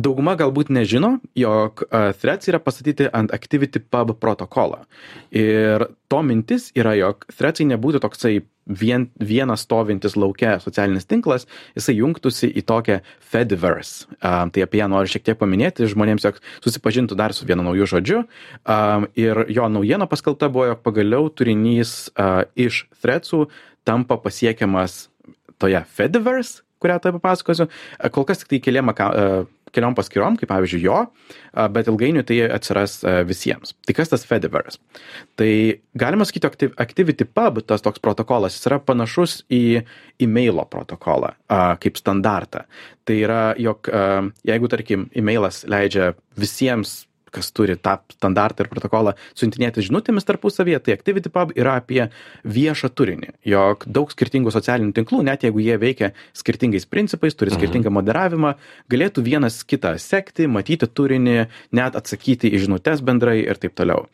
Dauguma 0.00 0.36
galbūt 0.38 0.70
nežino, 0.72 1.16
jog 1.36 1.82
uh, 1.86 2.10
threads 2.16 2.48
yra 2.48 2.60
pastatyti 2.62 3.08
ant 3.12 3.32
ActivityPub 3.34 4.14
protokolą. 4.22 4.84
Ir 5.34 5.90
to 6.10 6.22
mintis 6.24 6.70
yra, 6.78 6.94
jog 6.96 7.26
threadsai 7.34 7.66
nebūtų 7.72 8.00
toksai 8.04 8.38
vien, 8.70 9.08
vienas 9.20 9.64
stovintis 9.66 10.16
laukia 10.16 10.54
socialinis 10.62 11.08
tinklas, 11.10 11.46
jisai 11.76 11.96
jungtųsi 11.98 12.48
į 12.54 12.64
tokią 12.70 13.00
Fediverse. 13.32 14.06
Um, 14.22 14.52
tai 14.54 14.64
apie 14.64 14.80
ją 14.80 14.88
noriu 14.92 15.10
šiek 15.10 15.26
tiek 15.26 15.40
paminėti 15.40 15.88
žmonėms, 15.90 16.24
jog 16.28 16.40
susipažintų 16.64 17.18
dar 17.18 17.34
su 17.36 17.48
vienu 17.48 17.66
nauju 17.66 17.90
žodžiu. 17.96 18.22
Um, 18.62 19.08
ir 19.18 19.44
jo 19.52 19.68
naujiena 19.72 20.08
paskelbta 20.10 20.48
buvo, 20.52 20.70
jog 20.70 20.82
pagaliau 20.86 21.28
turinys 21.34 22.08
uh, 22.14 22.46
iš 22.54 22.86
threadsų 23.02 23.48
tampa 23.84 24.20
pasiekiamas 24.22 25.08
toje 25.60 25.82
Fediverse, 25.92 26.62
kurią 26.80 27.00
tai 27.00 27.12
papasakosiu. 27.12 27.68
E, 27.98 28.08
Kol 28.12 28.24
kas 28.28 28.40
tik 28.42 28.52
tai 28.54 28.60
keliam, 28.64 28.90
e, 28.90 29.26
keliom 29.74 29.96
paskyrom, 29.98 30.36
kaip 30.40 30.50
pavyzdžiui 30.50 30.82
jo, 30.84 30.98
bet 31.74 31.90
ilgainiui 31.90 32.24
tai 32.26 32.40
atsiras 32.52 33.00
visiems. 33.28 33.74
Tai 33.86 33.96
kas 33.96 34.12
tas 34.12 34.26
Fediverse? 34.26 34.80
Tai 35.40 35.50
galima 35.98 36.26
sakyti, 36.28 36.50
Activ- 36.50 36.74
ActivityPub, 36.80 37.62
tas 37.66 37.84
toks 37.84 38.02
protokolas, 38.02 38.56
jis 38.58 38.70
yra 38.70 38.80
panašus 38.82 39.40
į 39.50 39.82
e-mailo 40.22 40.64
protokolą 40.70 41.34
kaip 41.82 42.00
standartą. 42.00 42.64
Tai 43.06 43.18
yra, 43.20 43.42
jog 43.58 43.90
jeigu, 44.46 44.70
tarkim, 44.72 45.08
e-mailas 45.16 45.64
leidžia 45.70 46.12
visiems 46.38 47.04
kas 47.34 47.50
turi 47.56 47.76
tą 47.80 47.96
standartą 48.16 48.64
ir 48.64 48.70
protokolą 48.72 49.14
siuntinėti 49.38 49.84
žinutėmis 49.86 50.26
tarpusavyje, 50.28 50.80
tai 50.84 50.96
ActivityPub 50.98 51.54
yra 51.58 51.76
apie 51.80 52.02
viešą 52.44 52.90
turinį, 52.94 53.32
jog 53.48 53.86
daug 53.86 54.12
skirtingų 54.12 54.52
socialinių 54.54 54.94
tinklų, 54.96 55.22
net 55.30 55.46
jeigu 55.46 55.62
jie 55.64 55.78
veikia 55.80 56.12
skirtingais 56.36 56.88
principais, 56.90 57.36
turi 57.38 57.54
skirtingą 57.54 57.92
moderavimą, 57.94 58.54
galėtų 58.92 59.24
vienas 59.26 59.62
kitą 59.64 59.96
sekti, 60.00 60.48
matyti 60.50 60.88
turinį, 60.90 61.38
net 61.76 61.98
atsakyti 61.98 62.50
į 62.50 62.66
žinutės 62.66 63.04
bendrai 63.04 63.40
ir 63.44 63.60
taip 63.60 63.76
toliau. 63.78 64.08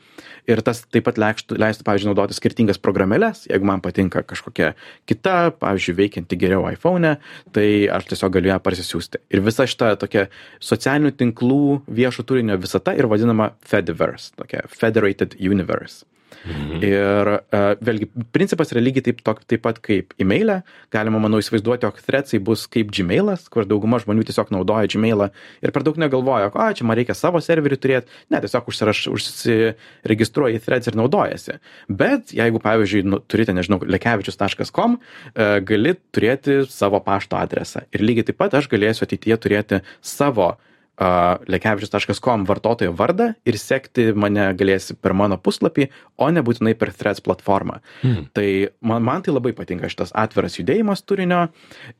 Ir 0.46 0.60
tas 0.62 0.84
taip 0.94 1.02
pat 1.08 1.16
leistų, 1.18 1.56
leistų 1.58 1.82
pavyzdžiui, 1.86 2.08
naudoti 2.12 2.36
skirtingas 2.36 2.78
programėlės, 2.78 3.46
jeigu 3.50 3.66
man 3.66 3.82
patinka 3.82 4.22
kažkokia 4.22 4.74
kita, 5.10 5.50
pavyzdžiui, 5.58 5.96
veikianti 5.98 6.38
geriau 6.38 6.68
iPhone, 6.70 7.16
tai 7.54 7.66
aš 7.90 8.06
tiesiog 8.12 8.36
galiu 8.36 8.52
ją 8.52 8.60
parsisiųsti. 8.62 9.24
Ir 9.34 9.42
visa 9.46 9.66
šita 9.66 9.96
tokia 9.98 10.28
socialinių 10.62 11.10
tinklų 11.18 11.80
viešo 11.98 12.22
turinio 12.28 12.58
visata 12.62 12.94
ir 12.94 13.05
vadinama 13.12 13.52
Fediverse, 13.66 14.32
tokia 14.38 14.66
Federated 14.72 15.38
Universe. 15.40 16.04
Mhm. 16.46 16.82
Ir 16.84 17.30
uh, 17.30 17.72
vėlgi, 17.82 18.06
principas 18.34 18.70
yra 18.70 18.82
lygiai 18.82 19.08
taip, 19.08 19.22
tok, 19.26 19.42
taip 19.50 19.62
pat 19.64 19.78
kaip 19.82 20.14
e-mailė. 20.22 20.60
Galima, 20.94 21.18
manau, 21.22 21.40
įsivaizduoti, 21.42 21.86
jog 21.86 21.98
threadsai 22.06 22.40
bus 22.42 22.66
kaip 22.70 22.92
Gmailas, 22.94 23.48
kur 23.52 23.66
dauguma 23.68 23.98
žmonių 24.02 24.26
tiesiog 24.28 24.52
naudoja 24.54 24.90
Gmailą 24.92 25.30
ir 25.64 25.74
per 25.74 25.86
daug 25.86 25.98
negalvoja, 26.00 26.50
o 26.52 26.68
čia 26.76 26.86
man 26.86 26.98
reikia 27.00 27.16
savo 27.18 27.42
serverį 27.42 27.80
turėti. 27.82 28.22
Ne, 28.32 28.40
tiesiog 28.44 28.70
užsiraš, 28.70 29.02
užsiregistruoja 29.14 30.60
į 30.60 30.62
threads 30.66 30.90
ir 30.90 30.98
naudojasi. 30.98 31.58
Bet 32.02 32.34
jeigu, 32.36 32.62
pavyzdžiui, 32.62 33.02
nu, 33.10 33.22
turite, 33.26 33.56
nežinau, 33.56 33.80
lekevičius.com, 33.86 35.00
uh, 35.00 35.58
gali 35.66 35.96
turėti 36.14 36.62
savo 36.70 37.02
pašto 37.06 37.40
adresą. 37.40 37.86
Ir 37.94 38.06
lygiai 38.06 38.30
taip 38.30 38.40
pat 38.42 38.58
aš 38.58 38.70
galėsiu 38.70 39.06
ateityje 39.08 39.42
turėti 39.42 39.82
savo 40.04 40.52
uh, 40.54 40.72
lekevičius.com 40.96 42.46
vartotojo 42.48 42.94
vardą 42.96 43.30
ir 43.44 43.58
sekti 43.60 44.10
mane 44.16 44.48
galėsi 44.56 44.96
per 44.96 45.12
mano 45.12 45.36
puslapį, 45.36 45.90
o 46.16 46.30
nebūtinai 46.32 46.76
per 46.78 46.94
Threads 46.96 47.20
platformą. 47.24 47.80
Hmm. 48.02 48.28
Tai 48.32 48.48
man, 48.80 49.04
man 49.04 49.24
tai 49.24 49.36
labai 49.36 49.52
patinka 49.56 49.90
šitas 49.92 50.14
atviras 50.16 50.56
judėjimas 50.56 51.04
turinio 51.04 51.48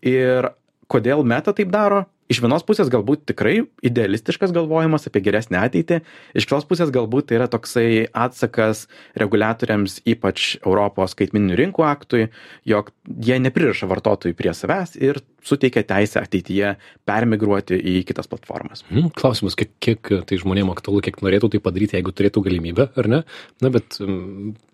ir 0.01 0.53
kodėl 0.89 1.27
meta 1.27 1.53
taip 1.57 1.73
daro? 1.75 2.07
Iš 2.27 2.41
vienos 2.43 2.65
pusės 2.67 2.89
galbūt 2.91 3.21
tikrai 3.31 3.61
idealistiškas 3.87 4.51
galvojimas 4.55 5.07
apie 5.07 5.21
geresnę 5.23 5.61
ateitį, 5.63 6.01
iš 6.35 6.49
kitos 6.49 6.65
pusės 6.67 6.91
galbūt 6.95 7.29
tai 7.29 7.37
yra 7.39 7.47
toksai 7.51 8.09
atsakas 8.11 8.89
reguliatoriams, 9.15 10.01
ypač 10.11 10.57
Europos 10.65 11.15
skaitmininių 11.15 11.61
rinkų 11.61 11.87
aktui, 11.87 12.25
jog 12.67 12.91
jie 13.07 13.39
nepriraša 13.45 13.87
vartotojų 13.93 14.35
prie 14.41 14.57
savęs 14.59 14.97
ir 14.99 15.23
suteikia 15.47 15.85
teisę 15.87 16.21
ateityje 16.23 16.75
permigruoti 17.09 17.79
į 17.79 17.97
kitas 18.09 18.31
platformas. 18.31 18.85
Hmm, 18.91 19.11
klausimas, 19.17 19.57
kiek, 19.59 19.73
kiek 19.83 20.13
tai 20.29 20.41
žmonėms 20.43 20.77
aktualu, 20.77 21.03
kiek 21.07 21.19
norėtų 21.25 21.55
tai 21.55 21.63
padaryti, 21.63 21.99
jeigu 21.99 22.15
turėtų 22.17 22.45
galimybę, 22.49 22.91
ar 22.99 23.11
ne? 23.13 23.23
Na, 23.65 23.73
bet 23.75 23.99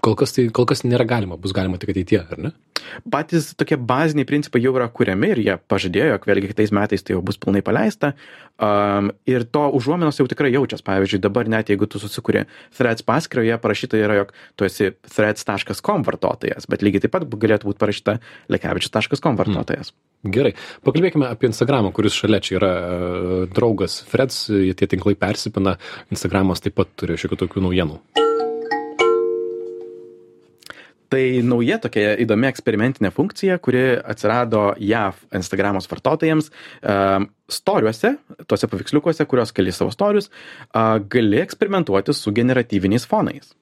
kol 0.03 0.19
kas 0.19 0.37
tai 0.37 0.49
kol 0.55 0.69
kas 0.69 0.87
nėra 0.87 1.07
galima, 1.09 1.41
bus 1.41 1.55
galima 1.57 1.81
tik 1.81 1.95
ateityje, 1.95 2.25
ar 2.33 2.47
ne? 2.49 2.55
Patys 3.11 3.53
tokie 3.59 3.77
baziniai 3.79 4.27
principai 4.29 4.63
jau 4.63 4.73
yra 4.77 4.89
kuriami 4.93 5.33
ir 5.35 5.41
jie 5.45 5.57
pažadėjo, 5.71 6.09
jog 6.15 6.27
vėlgi 6.29 6.51
kitais 6.51 6.73
metais 6.75 7.05
tai 7.05 7.15
jau 7.15 7.23
bus 7.25 7.39
pilnai 7.41 7.63
paleista. 7.65 8.13
Um, 8.63 9.11
ir 9.29 9.47
to 9.55 9.65
užuominos 9.79 10.21
jau 10.21 10.27
tikrai 10.31 10.53
jaučias. 10.55 10.85
Pavyzdžiui, 10.87 11.23
dabar 11.23 11.51
net 11.51 11.73
jeigu 11.73 11.89
tu 11.91 12.03
susikuri 12.03 12.45
threads 12.77 13.07
paskyrą, 13.07 13.47
joje 13.47 13.61
parašyta 13.63 14.01
yra, 14.01 14.23
jog 14.23 14.33
tu 14.59 14.69
esi 14.69 14.93
threads.com 15.15 16.07
vartotojas, 16.09 16.69
bet 16.71 16.85
lygiai 16.85 17.07
taip 17.07 17.15
pat 17.17 17.29
galėtų 17.31 17.71
būti 17.71 17.83
parašyta 17.83 18.19
lekevičius.com 18.53 19.39
vartotojas. 19.41 19.95
Gerai, 20.23 20.53
pakalbėkime 20.87 21.27
apie 21.27 21.49
Instagramą, 21.51 21.91
kuris 21.91 22.15
šalia 22.15 22.39
čia 22.39 22.55
yra 22.61 22.73
e, 22.79 23.39
draugas 23.51 23.97
Freds, 24.07 24.45
tie 24.79 24.87
tinklai 24.87 25.17
persipina, 25.19 25.75
Instagramas 26.15 26.63
taip 26.63 26.77
pat 26.79 26.93
turi 26.95 27.17
šiokių 27.19 27.41
tokių 27.41 27.63
naujienų. 27.65 27.97
Tai 31.13 31.25
nauja 31.45 31.77
tokia 31.83 32.15
įdomi 32.23 32.47
eksperimentinė 32.49 33.11
funkcija, 33.13 33.59
kuri 33.61 33.83
atsirado 33.99 34.71
JAV 34.81 35.19
Instagramos 35.37 35.91
vartotojams. 35.91 36.49
Um, 36.81 37.27
storiuose, 37.53 38.15
tuose 38.49 38.71
paveiksliukuose, 38.71 39.27
kurios 39.29 39.53
keli 39.53 39.75
savo 39.77 39.93
storius, 39.93 40.31
uh, 40.31 41.03
gali 41.13 41.43
eksperimentuoti 41.43 42.15
su 42.17 42.33
generatyviniais 42.33 43.05
fonais 43.11 43.53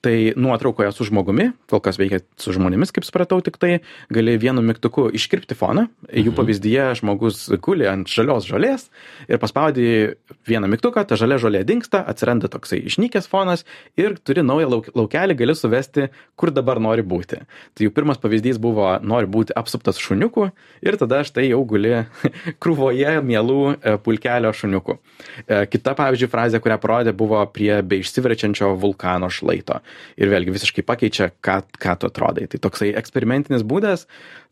tai 0.00 0.32
nuotraukoje 0.36 0.92
su 0.92 1.04
žmogumi 1.04 1.50
kol 1.68 1.80
kas 1.84 1.98
veikia 2.00 2.22
su 2.40 2.54
žmonėmis 2.56 2.92
kaip 2.94 3.04
supratau 3.04 3.40
tiktai 3.44 3.82
gali 4.12 4.36
vienu 4.40 4.62
mygtuku 4.64 5.10
iškirpti 5.16 5.56
foną. 5.58 5.86
Jų 6.08 6.32
pavyzdyje 6.36 6.86
žmogus 7.02 7.42
guli 7.60 7.84
ant 7.88 8.08
žalios 8.08 8.48
žolės 8.48 8.88
ir 9.28 9.40
paspaudi 9.42 10.16
vieną 10.48 10.70
mygtuką 10.72 11.04
ta 11.04 11.18
žalia 11.20 11.36
žolė 11.42 11.62
dingsta 11.68 12.00
atsiranda 12.08 12.48
toksai 12.52 12.80
išnykęs 12.88 13.28
fonas 13.28 13.66
ir 14.00 14.16
turi 14.24 14.44
naują 14.46 14.70
lauk 14.72 14.88
laukelį 14.96 15.36
gali 15.42 15.56
suvesti 15.56 16.08
kur 16.40 16.54
dabar 16.54 16.80
nori 16.80 17.04
būti. 17.04 17.42
Tai 17.76 17.84
jų 17.84 17.92
pirmas 17.92 18.20
pavyzdys 18.22 18.60
buvo 18.62 18.88
nori 19.04 19.28
būti 19.28 19.56
apsuptas 19.56 20.00
šuniukų 20.00 20.48
ir 20.80 20.96
tada 21.00 21.20
štai 21.28 21.50
jau 21.50 21.60
guli 21.68 22.06
krūvoje 22.62 23.18
mielų 23.20 23.60
e, 23.74 23.96
pulkelio 24.00 24.54
šuniukų. 24.56 24.96
E, 25.44 25.62
kita 25.68 25.92
pavyzdžiui 25.98 26.32
frazė 26.32 26.64
kurią 26.64 26.80
parodė 26.80 27.12
buvo 27.16 27.44
prie 27.52 27.82
beišsiverčiančio 27.84 28.72
vulkano 28.80 29.28
šlaito 29.28 29.82
ir 30.20 30.32
vėlgi 30.32 30.54
visiškai 30.54 30.84
pakeičia, 30.86 31.30
ką, 31.44 31.60
ką 31.80 31.96
tu 32.00 32.10
atrodai. 32.10 32.46
Tai 32.50 32.62
toksai 32.66 32.92
eksperimentinis 33.00 33.66
būdas 33.66 34.06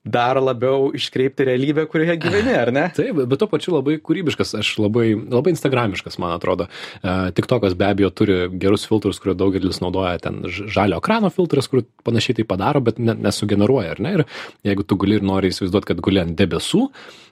dar 0.05 0.39
labiau 0.41 0.91
iškreipti 0.97 1.47
realybę, 1.49 1.85
kurioje 1.91 2.17
gyveni, 2.23 2.55
ar 2.55 2.71
ne? 2.75 2.87
Taip, 2.97 3.19
bet 3.29 3.41
to 3.41 3.49
pačiu 3.51 3.75
labai 3.75 3.99
kūrybiškas, 4.05 4.55
aš 4.61 4.73
labai, 4.81 5.11
labai 5.19 5.53
instagramiškas, 5.55 6.19
man 6.23 6.37
atrodo. 6.37 6.69
Uh, 7.03 7.29
TikTokas 7.35 7.77
be 7.79 7.89
abejo 7.91 8.11
turi 8.15 8.39
gerus 8.61 8.87
filtrus, 8.89 9.21
kurio 9.23 9.37
daugelis 9.39 9.83
naudoja, 9.85 10.17
ten 10.23 10.43
žalio 10.49 11.01
ekrano 11.03 11.33
filtras, 11.35 11.69
kur 11.71 11.85
panašiai 12.07 12.41
tai 12.41 12.49
padaro, 12.49 12.83
bet 12.85 13.01
ne, 13.03 13.17
nesugeneruoja, 13.29 13.97
ar 13.97 14.05
ne? 14.05 14.15
Ir 14.19 14.27
jeigu 14.71 14.87
tu 14.87 14.99
gali 15.01 15.19
ir 15.19 15.27
nori 15.27 15.53
įsivaizduoti, 15.53 15.91
kad 15.93 16.05
guli 16.05 16.23
ant 16.23 16.39
debesų, 16.39 16.87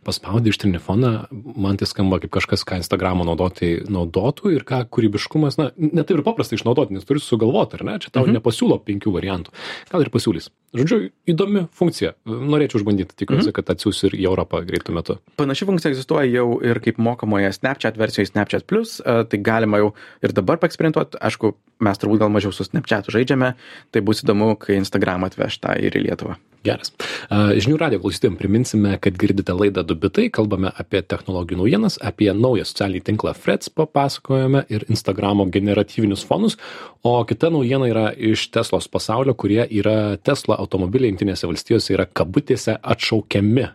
paspaudi 0.07 0.53
iš 0.53 0.61
telefoną, 0.63 1.13
man 1.59 1.79
tai 1.81 1.89
skamba 1.89 2.21
kaip 2.23 2.35
kažkas, 2.37 2.63
ką 2.67 2.79
Instagramo 2.83 3.27
naudoti 3.27 3.73
naudotų 3.91 4.53
ir 4.55 4.67
ką 4.69 4.85
kūrybiškumas, 4.93 5.59
na, 5.61 5.71
ne 5.77 6.05
taip 6.05 6.21
ir 6.21 6.25
paprastai 6.27 6.61
išnaudoti, 6.61 6.95
nes 6.95 7.07
turi 7.09 7.23
sugalvoti, 7.23 7.81
ar 7.81 7.87
ne? 7.89 7.97
Čia 8.03 8.13
tau 8.15 8.27
mhm. 8.27 8.39
nepasiūlo 8.39 8.79
penkių 8.87 9.15
variantų. 9.17 9.55
Gal 9.91 10.07
ir 10.07 10.13
pasiūlys. 10.15 10.51
Žodžiu, 10.77 11.01
įdomi 11.31 11.67
funkcija. 11.75 12.15
Norėčiau 12.57 12.81
išbandyti, 12.81 13.17
tikiuosi, 13.21 13.51
mhm. 13.51 13.57
kad 13.59 13.75
atsiūs 13.77 14.03
ir 14.09 14.17
į 14.19 14.25
Europą 14.31 14.63
greitų 14.67 14.97
metu. 14.97 15.19
Panaši 15.39 15.69
funkcija 15.69 15.93
egzistuoja 15.93 16.27
jau 16.31 16.49
ir 16.65 16.81
kaip 16.85 16.99
mokamoje 17.03 17.53
Snapchat 17.55 18.01
versijoje 18.01 18.33
Snapchat 18.33 18.67
Plus, 18.67 18.99
e, 19.05 19.19
tai 19.31 19.43
galima 19.45 19.83
jau 19.83 19.93
ir 20.25 20.35
dabar 20.37 20.61
paeksperimentuoti. 20.63 21.21
Aišku, 21.29 21.53
mes 21.85 22.03
turbūt 22.03 22.25
gal 22.25 22.33
mažiau 22.33 22.55
su 22.57 22.67
Snapchat 22.67 23.13
žaidžiame, 23.13 23.55
tai 23.93 24.05
bus 24.05 24.25
įdomu, 24.25 24.55
kai 24.61 24.81
Instagram 24.81 25.29
atveš 25.29 25.61
tą 25.63 25.77
ir 25.77 26.01
į 26.01 26.09
Lietuvą. 26.09 26.41
Geras. 26.67 26.93
Žinių 27.31 27.79
radio 27.81 28.01
klausytėm 28.03 28.37
priminsime, 28.41 28.97
kad 29.03 29.17
girdite 29.21 29.55
laidą 29.57 29.85
Dubitai, 29.87 30.27
kalbame 30.35 30.73
apie 30.75 31.03
technologijų 31.07 31.61
naujienas, 31.63 31.99
apie 32.03 32.33
naują 32.35 32.67
socialinį 32.67 33.05
tinklą 33.07 33.35
Freds 33.39 33.71
papasakojame 33.71 34.65
ir 34.73 34.87
Instagramo 34.91 35.47
generatyvinius 35.55 36.27
fonus, 36.27 36.59
o 37.07 37.17
kita 37.29 37.53
naujiena 37.55 37.91
yra 37.93 38.07
iš 38.13 38.49
Teslos 38.55 38.91
pasaulio, 38.91 39.37
kurie 39.39 39.63
yra 39.67 40.17
Tesla 40.19 40.59
automobiliai 40.63 41.13
Junktinėse 41.15 41.49
valstijose 41.49 41.95
yra 41.95 42.09
kabutėse 42.11 42.79
atšaukiami 42.83 43.71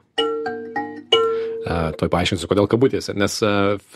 Tuoj 1.61 2.09
paaiškinsiu, 2.09 2.47
kodėl 2.49 2.65
kabutėse. 2.69 3.13
Nes 3.17 3.35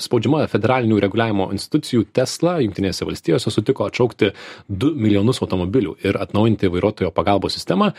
spaudžiama 0.05 0.43
federalinių 0.51 0.99
reguliavimo 1.01 1.47
institucijų 1.55 2.05
Tesla 2.13 2.59
Junktinėse 2.61 3.07
valstijose 3.07 3.49
sutiko 3.53 3.87
atšaukti 3.89 4.29
2 4.69 4.91
milijonus 5.01 5.41
automobilių 5.41 5.95
ir 6.05 6.19
atnaujinti 6.21 6.69
vairuotojo 6.69 7.09
pagalbos 7.15 7.57
sistemą. 7.57 7.91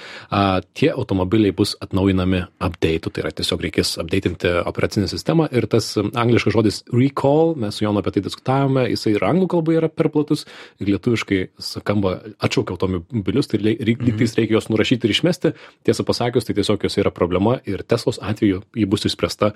Tie 0.79 0.91
automobiliai 0.93 1.55
bus 1.57 1.75
atnaujinami 1.83 2.45
update, 2.63 3.11
tai 3.11 3.25
yra 3.25 3.33
tiesiog 3.35 3.65
reikės 3.67 3.97
updatinti 4.03 4.53
operacinę 4.71 5.11
sistemą 5.11 5.49
ir 5.51 5.67
tas 5.71 5.93
angliškas 5.99 6.55
žodis 6.55 6.81
recall, 6.95 7.57
mes 7.59 7.75
su 7.75 7.85
Jonu 7.85 8.03
apie 8.03 8.15
tai 8.15 8.23
diskutavome, 8.27 8.87
jisai 8.93 9.17
ir 9.17 9.27
anglų 9.27 9.51
kalba 9.57 9.75
yra 9.81 9.91
per 9.91 10.13
platus 10.15 10.47
ir 10.79 10.93
lietuviškai 10.93 11.41
skamba 11.63 12.21
atšaukia 12.39 12.77
automobilius, 12.77 13.51
tai 13.51 13.61
mhm. 13.63 14.15
tais 14.21 14.39
reikia 14.39 14.59
juos 14.61 14.71
nurašyti 14.71 15.09
ir 15.09 15.17
išmesti. 15.17 15.55
Tiesą 15.87 16.07
pasakius, 16.07 16.47
tai 16.47 16.55
tiesiog 16.59 16.87
jos 16.87 16.99
yra 17.03 17.11
problema 17.15 17.59
ir 17.67 17.83
Teslos 17.83 18.23
atveju 18.23 18.63
ji 18.77 18.87
bus 18.91 19.07
išspręsta 19.09 19.56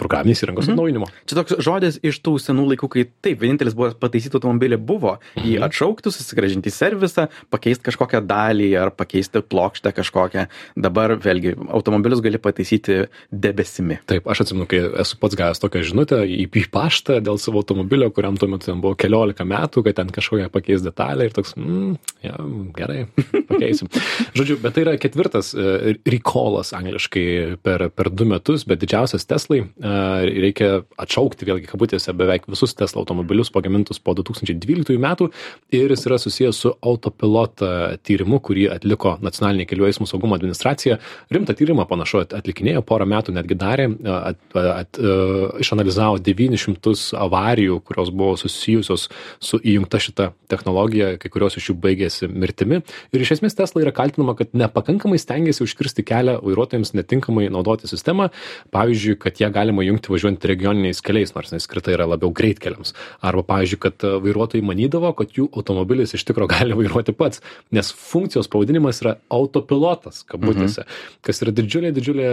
programinės 0.00 0.44
įrangos 0.44 0.66
mhm. 0.66 0.76
atnaujinimo. 0.76 1.10
Čia 1.28 1.40
toks 1.40 1.58
žodis 1.64 2.00
iš 2.06 2.20
tų 2.24 2.36
senų 2.42 2.68
laikų, 2.72 2.90
kai 2.92 3.06
taip, 3.24 3.40
vienintelis 3.42 3.76
buvo 3.78 3.92
pataisyti 4.00 4.38
automobilį 4.38 4.78
buvo 4.78 5.16
jį 5.36 5.56
mhm. 5.56 5.66
atšaukti, 5.68 6.12
susigražinti 6.14 6.72
į 6.72 6.76
servisą, 6.76 7.28
pakeisti 7.52 7.86
kažkokią 7.88 8.22
dalį 8.26 8.70
ar 8.80 8.92
pakeisti 8.96 9.42
plokštę 9.44 9.92
kažkokią. 9.96 10.46
Dabar 10.86 11.16
vėlgi 11.22 11.54
automobilius 11.70 12.22
gali 12.24 12.40
pataisyti 12.42 13.04
debesimi. 13.30 14.00
Taip, 14.08 14.26
aš 14.30 14.46
atsimenu, 14.46 14.66
kai 14.70 14.82
esu 15.02 15.18
pats 15.20 15.38
gavęs 15.38 15.62
tokią 15.62 15.84
žinutę 15.86 16.22
į, 16.26 16.48
paštą 16.72 17.20
dėl 17.24 17.38
savo 17.40 17.62
automobilio, 17.62 18.10
kuriam 18.14 18.36
tuo 18.40 18.48
metu 18.50 18.74
buvo 18.80 18.96
keliolika 18.98 19.46
metų, 19.48 19.84
kad 19.86 19.98
ten 20.00 20.10
kažkokią 20.12 20.48
pakeis 20.52 20.84
detalę 20.84 21.28
ir 21.28 21.34
toks, 21.36 21.54
mm, 21.56 21.96
ja, 22.26 22.34
gerai, 22.76 23.06
pakeisim. 23.48 23.90
Žodžiu, 24.36 24.58
bet 24.62 24.76
tai 24.76 24.84
yra 24.84 24.96
ketvirtas 25.00 25.52
uh, 25.56 25.92
recallas 26.06 26.72
angliškai 26.76 27.26
per, 27.62 27.88
per 27.94 28.10
du 28.10 28.26
metus, 28.28 28.66
bet 28.68 28.82
didžiausias 28.82 29.05
didžiausias 29.06 29.26
Teslai, 29.26 29.64
reikia 30.42 30.82
atšaukti 30.98 31.46
vėlgi 31.46 31.68
kabutėse 31.70 32.12
beveik 32.16 32.46
visus 32.50 32.74
Tesla 32.74 33.00
automobilius 33.00 33.50
pagamintus 33.50 33.98
po 33.98 34.14
2012 34.14 34.98
metų 34.98 35.30
ir 35.74 35.90
jis 35.90 36.06
yra 36.06 36.18
susijęs 36.18 36.56
su 36.56 36.72
autopilot 36.82 37.62
tyrimu, 38.02 38.40
kurį 38.40 38.68
atliko 38.74 39.16
Nacionalinė 39.22 39.66
kelių 39.66 39.88
eismų 39.90 40.08
saugumo 40.10 40.36
administracija. 40.36 40.98
Rimtą 41.30 41.54
tyrimą 41.56 41.86
panašu 41.88 42.24
atlikinėjo, 42.24 42.82
porą 42.86 43.06
metų 43.06 43.34
netgi 43.36 43.58
darė, 43.58 43.88
at, 44.06 44.40
at, 44.54 44.66
at, 44.74 45.00
išanalizavo 45.62 46.18
900 46.18 47.16
avarijų, 47.20 47.80
kurios 47.86 48.10
buvo 48.10 48.36
susijusios 48.40 49.08
su 49.40 49.60
įjungta 49.62 50.00
šita 50.02 50.30
technologija, 50.50 51.14
kai 51.20 51.30
kurios 51.32 51.58
iš 51.58 51.70
jų 51.70 51.78
baigėsi 51.82 52.30
mirtimi. 52.30 52.82
Ir 53.14 53.22
iš 53.22 53.36
esmės 53.38 53.56
Tesla 53.58 53.84
yra 53.84 53.94
kaltinama, 53.94 54.36
kad 54.38 54.54
nepakankamai 54.56 55.18
stengiasi 55.20 55.64
užkirsti 55.66 56.04
kelią 56.06 56.38
vairuotojams 56.44 56.94
netinkamai 56.96 57.48
naudoti 57.52 57.90
sistemą. 57.90 58.30
Pavyzdžiui, 58.74 58.95
pavyzdžiui 58.96 59.18
kad 59.18 59.40
ją 59.40 59.50
galima 59.52 59.82
jungti 59.84 60.10
važiuojant 60.10 60.44
regioniniais 60.48 61.02
keliais 61.04 61.34
nors 61.34 61.52
jinai 61.52 61.60
skirta 61.60 61.92
yra 61.92 62.06
labiau 62.08 62.32
greitkeliams. 62.32 62.94
Arba 63.20 63.42
pavyzdžiui 63.42 63.80
kad 63.80 64.04
e, 64.04 64.12
vairuotojai 64.24 64.64
manydavo 64.64 65.12
kad 65.16 65.32
jų 65.36 65.50
automobilis 65.52 66.14
iš 66.16 66.24
tikro 66.24 66.46
gali 66.54 66.76
vairuoti 66.76 67.12
pats 67.12 67.42
nes 67.72 67.92
funkcijos 67.92 68.48
pavadinimas 68.48 69.02
yra 69.04 69.16
autopilotas 69.28 70.24
kabutėse 70.24 70.84
mhm. 70.84 71.00
kas 71.26 71.42
yra 71.44 71.52
didžiulė 71.52 71.92
didžiulė 71.96 72.30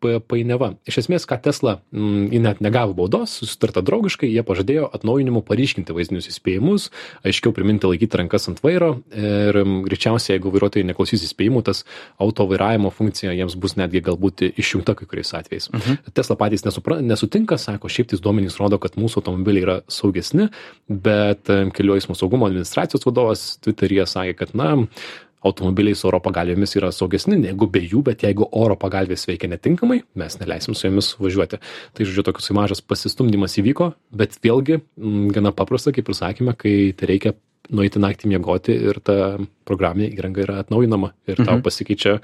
painiava. 0.00 0.74
Iš 0.88 1.02
esmės 1.02 1.26
ką 1.28 1.36
tesla 1.44 1.78
ji 1.92 2.40
net 2.40 2.62
negavo 2.64 2.94
baudos 2.96 3.34
susitarta 3.42 3.82
draugiškai 3.84 4.30
jie 4.30 4.42
pažadėjo 4.46 4.88
atnaujinimu 4.96 5.42
paryškinti 5.44 5.94
vaizdinius 5.96 6.30
įspėjimus 6.30 6.88
aiškiau 7.26 7.52
priminti 7.56 7.88
laikyti 7.90 8.20
rankas 8.20 8.48
ant 8.48 8.62
vairo 8.64 8.94
ir 9.12 9.60
greičiausiai 9.86 10.38
jeigu 10.38 10.52
vairuotojai 10.54 10.86
neklausys 10.88 11.26
įspėjimų 11.28 11.64
tas 11.68 11.84
auto 12.22 12.46
vairavimo 12.48 12.92
funkcija 12.94 13.34
jiems 13.36 13.58
bus 13.60 13.76
netgi 13.80 14.02
galbūt 14.06 14.46
išjungta 14.54 14.96
kai 14.96 15.08
kuriais 15.10 15.34
atvejais 15.36 15.68
Mhm. 15.80 16.12
Tesla 16.16 16.36
patys 16.40 16.66
nesupra, 16.66 17.00
nesutinka, 17.04 17.58
sako, 17.58 17.88
šiaip 17.88 18.12
tais 18.12 18.22
duomenys 18.22 18.60
rodo, 18.60 18.78
kad 18.82 18.98
mūsų 19.00 19.22
automobiliai 19.22 19.66
yra 19.66 19.80
saugesni, 19.90 20.50
bet 20.88 21.48
kelių 21.48 21.98
eismo 21.98 22.16
saugumo 22.18 22.48
administracijos 22.50 23.06
vadovas 23.08 23.56
Twitter'yje 23.64 24.06
sakė, 24.10 24.36
kad, 24.44 24.54
na, 24.58 24.74
automobiliai 25.46 25.96
su 25.96 26.08
oro 26.10 26.20
pagalvėmis 26.22 26.74
yra 26.76 26.90
saugesni 26.92 27.38
negu 27.40 27.68
be 27.72 27.82
jų, 27.82 28.02
bet 28.10 28.24
jeigu 28.26 28.48
oro 28.60 28.76
pagalvės 28.80 29.26
veikia 29.28 29.48
netinkamai, 29.50 30.02
mes 30.20 30.36
neleisim 30.40 30.76
su 30.76 30.86
jomis 30.86 31.14
važiuoti. 31.20 31.60
Tai, 31.96 32.08
žodžiu, 32.08 32.24
toks 32.28 32.52
mažas 32.56 32.84
pasistumdymas 32.84 33.56
įvyko, 33.62 33.92
bet 34.16 34.36
vėlgi 34.44 34.80
m, 34.80 35.30
gana 35.34 35.54
paprasta, 35.56 35.94
kaip 35.96 36.10
ir 36.12 36.18
sakėme, 36.18 36.56
kai 36.60 36.74
tai 36.96 37.08
reikia 37.14 37.34
nueiti 37.74 38.00
naktį 38.02 38.30
miegoti 38.32 38.74
ir 38.90 39.00
ta 39.04 39.16
programinė 39.68 40.10
įranga 40.16 40.42
yra 40.42 40.56
atnaujinama 40.64 41.12
ir 41.30 41.38
tau 41.38 41.56
mhm. 41.56 41.62
pasikeičia 41.66 42.16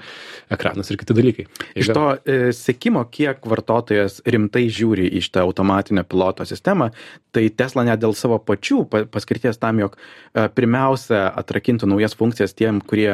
ekranas 0.53 0.91
ir 0.91 0.99
kiti 0.99 1.15
dalykai. 1.17 1.45
Eiga. 1.47 1.79
Iš 1.83 1.91
to 1.95 2.05
e, 2.17 2.37
sekimo, 2.55 3.05
kiek 3.13 3.45
vartotojas 3.47 4.19
rimtai 4.27 4.65
žiūri 4.73 5.07
į 5.17 5.23
šitą 5.27 5.45
automatinę 5.47 6.03
piloto 6.07 6.47
sistemą, 6.47 6.89
tai 7.35 7.47
Tesla 7.55 7.85
net 7.87 8.03
dėl 8.03 8.15
savo 8.17 8.39
pačių 8.43 8.83
paskirties 9.13 9.61
tam, 9.61 9.79
jog 9.85 9.95
e, 9.97 10.47
pirmiausia 10.57 11.27
atrakintų 11.43 11.89
naujas 11.93 12.17
funkcijas 12.19 12.57
tiem, 12.57 12.83
kurie 12.83 13.11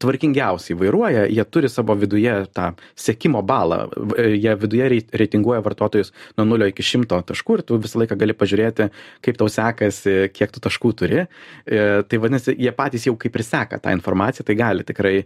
tvarkingiausiai 0.00 0.78
vairuoja, 0.80 1.26
jie 1.30 1.44
turi 1.50 1.70
savo 1.72 1.96
viduje 1.98 2.34
tą 2.56 2.72
sekimo 2.98 3.42
balą, 3.46 3.82
jie 4.18 4.56
viduje 4.60 5.02
reitinguoja 5.12 5.62
vartotojus 5.64 6.14
nuo 6.38 6.48
0 6.54 6.70
iki 6.72 6.86
100 6.86 7.22
taškų 7.30 7.58
ir 7.58 7.64
tu 7.68 7.80
visą 7.80 8.02
laiką 8.02 8.18
gali 8.20 8.36
pažiūrėti, 8.36 8.90
kaip 9.24 9.40
tau 9.40 9.50
sekasi, 9.52 10.16
kiek 10.34 10.52
tu 10.54 10.62
taškų 10.64 10.94
turi 11.02 11.26
E, 11.70 12.02
tai 12.08 12.18
vadinasi, 12.18 12.54
jie 12.58 12.70
patys 12.74 13.06
jau 13.06 13.14
kaip 13.20 13.36
ir 13.36 13.44
seka 13.44 13.78
tą 13.82 13.92
informaciją, 13.94 14.44
tai 14.46 14.56
gali 14.58 14.84
tikrai 14.86 15.14
e, 15.20 15.24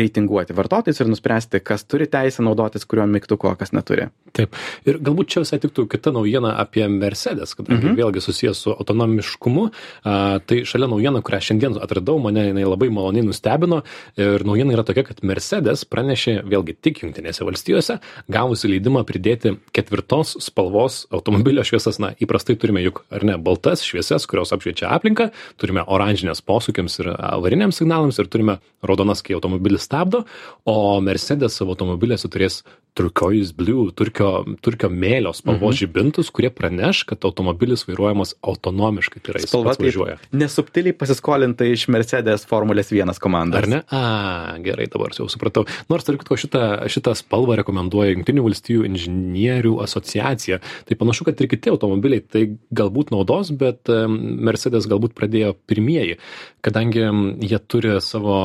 reitinguoti 0.00 0.56
vartotojus 0.56 1.00
ir 1.02 1.10
nuspręsti, 1.10 1.60
kas 1.64 1.84
turi 1.88 2.08
teisę 2.10 2.44
naudotis 2.44 2.86
kuriuo 2.88 3.06
mygtuku, 3.10 3.50
o 3.50 3.54
kas 3.58 3.74
neturi. 3.76 4.08
Taip. 4.36 4.56
Ir 4.88 4.98
galbūt 5.04 5.32
čia 5.32 5.42
visai 5.44 5.60
tiktų 5.62 5.86
kita 5.92 6.12
naujiena 6.16 6.54
apie 6.60 6.86
Mercedes, 6.92 7.54
kadangi 7.58 7.90
mhm. 7.90 7.98
vėlgi 8.00 8.24
susijęs 8.24 8.62
su 8.66 8.74
autonomiškumu. 8.74 9.68
A, 10.02 10.16
tai 10.44 10.62
šalia 10.68 10.90
naujiena, 10.90 11.22
kurią 11.24 11.42
šiandien 11.50 11.78
atradau, 11.82 12.18
mane 12.22 12.48
jinai 12.50 12.66
labai 12.66 12.90
maloniai 12.92 13.26
nustebino. 13.26 13.82
Ir 14.20 14.44
naujiena 14.46 14.74
yra 14.76 14.84
tokia, 14.86 15.04
kad 15.08 15.22
Mercedes 15.26 15.84
pranešė 15.90 16.38
vėlgi 16.46 16.76
tik 16.84 17.02
Junktinėse 17.02 17.44
valstijose, 17.46 17.98
gavusi 18.32 18.70
leidimą 18.70 19.02
pridėti 19.08 19.56
ketvirtos 19.76 20.36
spalvos 20.46 21.02
automobilio 21.14 21.64
šviesas. 21.66 22.00
Na, 22.02 22.12
įprastai 22.22 22.56
turime 22.60 22.84
juk, 22.84 23.02
ar 23.10 23.26
ne, 23.26 23.36
baltas 23.42 23.84
šviesas, 23.86 24.28
kurios 24.30 24.54
apšviečia 24.56 24.90
aplinką, 24.94 25.30
turime 25.60 25.84
oranžinės 25.84 26.44
posūkiams 26.46 27.00
ir 27.02 27.12
avariniams 27.16 27.82
signalams 27.82 28.20
ir 28.22 28.30
turime 28.32 28.58
raudonas, 28.86 29.24
kai 29.26 29.36
automobilis 29.36 29.86
stabdo, 29.88 30.24
o 30.64 30.76
Mercedes 31.04 31.58
savo 31.58 31.76
automobiliuose 31.76 32.30
turės 32.32 32.62
turquoise 32.96 33.52
blue, 33.56 33.90
turkio, 33.96 34.30
turkio 34.64 34.88
mėlio 34.92 35.32
spalvos 35.36 35.74
mhm. 35.74 35.80
žibintus, 35.82 36.30
kurie 36.34 36.50
praneš, 36.54 37.02
kad 37.08 37.24
automobilis 37.28 37.84
vairuojamas 37.88 38.34
autonomiškai. 38.40 39.20
Tai 39.20 39.34
yra 39.34 39.42
jis 39.42 39.50
Spalva 39.52 39.74
važiuoja. 39.80 40.16
Nesubtiliai 40.36 40.96
pasiskolinta 40.96 41.68
iš 41.68 41.86
Mercedes 41.92 42.46
Formulės 42.48 42.92
1 42.94 43.20
komandos. 43.22 43.60
Ar 43.60 43.68
ne? 43.70 43.82
A, 43.92 44.56
gerai, 44.64 44.88
dabar 44.92 45.14
jau 45.16 45.28
supratau. 45.32 45.66
Nors, 45.92 46.06
tarp 46.08 46.22
kitko, 46.22 46.38
šitą, 46.40 46.62
šitą 46.92 47.14
spalvą 47.18 47.58
rekomenduoja 47.60 48.14
Junktinių 48.14 48.46
valstybių 48.48 48.88
inžinierių 48.88 49.76
asociacija. 49.84 50.60
Tai 50.88 50.98
panašu, 50.98 51.28
kad 51.28 51.40
ir 51.42 51.50
kiti 51.52 51.72
automobiliai 51.72 52.24
tai 52.24 52.46
galbūt 52.76 53.12
naudos, 53.14 53.52
bet 53.56 53.90
Mercedes 53.90 54.88
galbūt 54.88 55.16
pradėjo 55.18 55.52
pirmieji, 55.68 56.16
kadangi 56.64 57.04
jie 57.44 57.60
turi 57.68 57.98
savo 58.04 58.38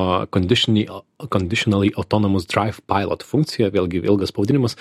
conditionally 1.30 1.92
autonomous 2.00 2.48
drive 2.50 2.82
pilot 2.90 3.26
funkciją, 3.28 3.70
vėlgi 3.74 4.04
ilgas 4.06 4.34
pavadinimas, 4.36 4.78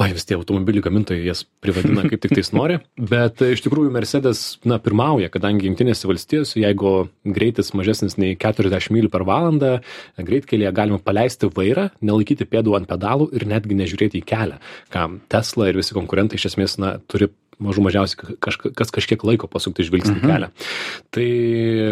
oi 0.00 0.10
vis 0.16 0.26
tie 0.28 0.36
automobilių 0.38 0.84
gamintojai 0.86 1.26
jas 1.26 1.44
privadina 1.64 2.04
kaip 2.06 2.22
tik 2.24 2.34
tais 2.38 2.52
nori, 2.54 2.78
bet 3.12 3.42
iš 3.44 3.64
tikrųjų 3.66 3.92
Mercedes, 3.94 4.44
na, 4.68 4.78
pirmauja, 4.82 5.30
kadangi 5.32 5.68
jungtinėse 5.68 6.08
valstijose, 6.10 6.58
jeigu 6.62 6.94
greitis 7.24 7.72
mažesnis 7.78 8.18
nei 8.20 8.36
40 8.40 8.92
mylių 8.94 9.12
per 9.12 9.26
valandą, 9.28 9.74
greitkelėje 10.20 10.72
galima 10.76 11.02
paleisti 11.02 11.50
vairą, 11.52 11.90
nelaikyti 12.04 12.48
pėdų 12.48 12.78
ant 12.78 12.90
pedalų 12.90 13.30
ir 13.36 13.46
netgi 13.50 13.78
nežiūrėti 13.78 14.22
į 14.22 14.26
kelią, 14.28 14.58
ką 14.92 15.08
Tesla 15.32 15.70
ir 15.70 15.78
visi 15.80 15.96
konkurentai 15.96 16.40
iš 16.40 16.52
esmės, 16.52 16.78
na, 16.82 16.96
turi 17.10 17.30
mažų 17.62 17.84
mažiausiai 17.86 18.36
kažka, 18.42 18.72
kas 18.76 18.92
kažkiek 18.94 19.22
laiko 19.26 19.48
pasukti 19.50 19.86
žvilgsnį 19.86 20.16
mhm. 20.18 20.30
kelią. 20.30 20.50
Tai 21.14 21.28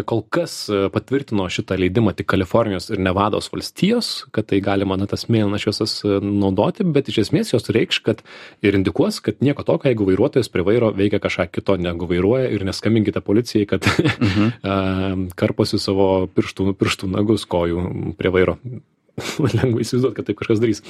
kol 0.09 0.23
kas 0.33 0.55
e, 0.69 0.83
patvirtino 0.93 1.47
šitą 1.51 1.77
leidimą 1.79 2.13
tik 2.17 2.29
Kalifornijos 2.31 2.91
ir 2.91 3.01
Nevados 3.03 3.49
valstijos, 3.53 4.11
kad 4.35 4.49
tai 4.51 4.61
galima 4.63 4.97
na, 4.99 5.07
tas 5.09 5.27
mėlynas 5.31 5.65
šviesas 5.65 5.97
e, 6.05 6.19
naudoti, 6.21 6.85
bet 6.85 7.11
iš 7.11 7.23
esmės 7.25 7.53
jos 7.53 7.69
reikš, 7.73 8.01
kad 8.05 8.23
ir 8.65 8.77
indikuos, 8.77 9.21
kad 9.23 9.41
nieko 9.43 9.65
tokio, 9.67 9.91
jeigu 9.91 10.07
vairuotojas 10.11 10.51
prie 10.51 10.65
vairo 10.67 10.91
veikia 10.95 11.21
kažką 11.23 11.47
kito 11.51 11.77
negu 11.81 12.09
vairuoja 12.09 12.51
ir 12.53 12.65
neskambinkite 12.67 13.23
policijai, 13.25 13.67
kad 13.69 13.87
mhm. 14.27 15.27
karposi 15.39 15.79
savo 15.81 16.27
pirštų, 16.35 16.71
pirštų 16.79 17.11
nagus 17.15 17.47
kojų 17.49 18.15
prie 18.19 18.33
vairo. 18.33 18.57
lengva 19.57 19.81
įsivaizduoti, 19.83 20.15
kad 20.17 20.29
taip 20.29 20.39
kažkas 20.39 20.61
darys. 20.61 20.81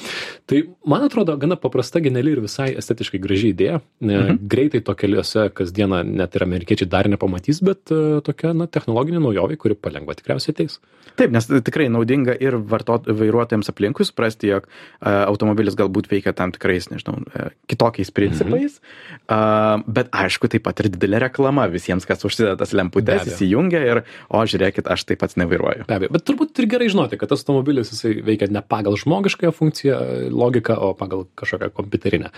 Tai 0.49 0.61
man 0.89 1.05
atrodo 1.07 1.35
gana 1.41 1.57
paprasta, 1.59 2.01
geniali 2.03 2.35
ir 2.35 2.43
visai 2.43 2.71
estetiškai 2.79 3.21
graži 3.21 3.51
idėja. 3.55 3.81
Mhm. 4.03 4.41
Greitai 4.51 4.83
to 4.85 4.95
keliuose 4.97 5.49
kasdieną 5.57 6.03
net 6.07 6.35
ir 6.37 6.45
amerikiečiai 6.47 6.89
dar 6.91 7.09
nepamatys, 7.11 7.61
bet 7.65 7.93
uh, 7.93 8.19
tokia 8.25 8.53
na, 8.57 8.69
technologinė 8.71 9.21
naujovė, 9.23 9.59
kuri 9.61 9.77
palengva 9.77 10.15
tikriausiai 10.17 10.55
ateis. 10.55 10.79
Taip, 11.19 11.33
nes 11.33 11.47
tikrai 11.65 11.89
naudinga 11.91 12.33
ir 12.39 12.55
vartot, 12.71 13.09
vairuotojams 13.19 13.69
aplinkui 13.71 14.05
suprasti, 14.07 14.51
jog 14.53 14.67
uh, 14.67 15.25
automobilis 15.27 15.75
galbūt 15.79 16.07
veikia 16.11 16.33
tam 16.37 16.53
tikrais, 16.55 16.87
nežinau, 16.93 17.17
uh, 17.33 17.51
kitokiais 17.71 18.13
principais, 18.15 18.77
mhm. 18.79 19.25
uh, 19.27 19.83
bet 19.91 20.11
aišku, 20.15 20.49
taip 20.51 20.65
pat 20.67 20.83
ir 20.83 20.91
didelė 20.93 21.25
reklama 21.27 21.67
visiems, 21.71 22.07
kas 22.07 22.23
užsideda 22.27 22.55
tas 22.61 22.73
lemputės, 22.77 23.27
įsijungia 23.27 23.83
ir, 23.87 24.03
o 24.31 24.43
žiūrėkit, 24.47 24.87
aš 24.91 25.05
taip 25.09 25.21
pat 25.23 25.35
nevairuoju. 25.39 25.87
Be 25.89 25.99
abejo, 25.99 26.13
bet 26.15 26.25
turbūt 26.27 26.63
ir 26.63 26.69
gerai 26.71 26.89
žinoti, 26.93 27.19
kad 27.19 27.31
tas 27.31 27.43
automobilis 27.43 27.91
jisai 27.93 28.10
veikia 28.25 28.49
ne 28.51 28.61
pagal 28.61 28.97
žmogiškąją 28.99 29.53
funkciją, 29.55 29.99
logiką, 30.29 30.77
o 30.77 30.93
pagal 30.97 31.25
kažkokią 31.39 31.71
kompiuterinę 31.77 32.31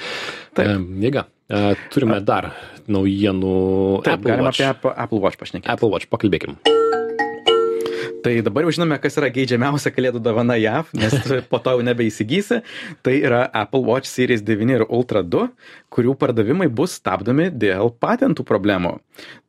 jėgą. 0.58 1.25
E, 1.53 1.75
turime 1.94 2.22
dar 2.24 2.51
naujienų. 2.88 3.58
Taip, 4.06 4.20
Apple 4.20 4.32
galima 4.32 4.51
Watch. 4.51 4.63
apie 4.63 4.96
Apple 4.96 5.20
Watch 5.24 5.42
pašnekėti. 5.42 5.74
Apple 5.75 5.92
Watch, 5.94 6.09
pakalbėkim. 6.12 6.57
Tai 8.24 8.38
dabar 8.40 8.64
jau 8.64 8.72
žinome, 8.72 8.96
kas 9.03 9.18
yra 9.20 9.27
geidžiamiausia 9.36 9.92
kalėdų 9.92 10.22
dovana 10.24 10.55
JAV, 10.55 10.94
nes 10.96 11.16
po 11.51 11.59
to 11.59 11.74
jau 11.75 11.83
nebeįsigysi. 11.83 12.62
Tai 13.03 13.16
yra 13.20 13.42
Apple 13.51 13.83
Watch 13.83 14.07
Series 14.07 14.44
9 14.48 14.77
ir 14.77 14.86
Ultra 14.88 15.25
2, 15.27 15.50
kurių 15.92 16.16
pardavimai 16.22 16.70
bus 16.72 16.96
stabdomi 17.01 17.50
dėl 17.51 17.92
patentų 18.00 18.46
problemų. 18.48 18.96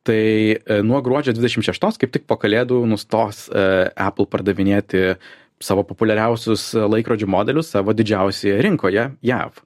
Tai 0.05 0.19
e, 0.19 0.81
nuo 0.83 0.99
gruodžio 1.05 1.37
26, 1.37 2.01
kaip 2.03 2.11
tik 2.17 2.27
po 2.27 2.35
kalėdų, 2.41 2.81
nustos 2.91 3.45
e, 3.47 3.87
Apple 3.95 4.27
pardavinėti 4.27 5.15
savo 5.63 5.85
populiariausius 5.87 6.73
laikrodžių 6.75 7.27
modelius 7.31 7.69
savo 7.71 7.93
didžiausioje 7.95 8.57
rinkoje 8.63 9.05
JAV. 9.23 9.61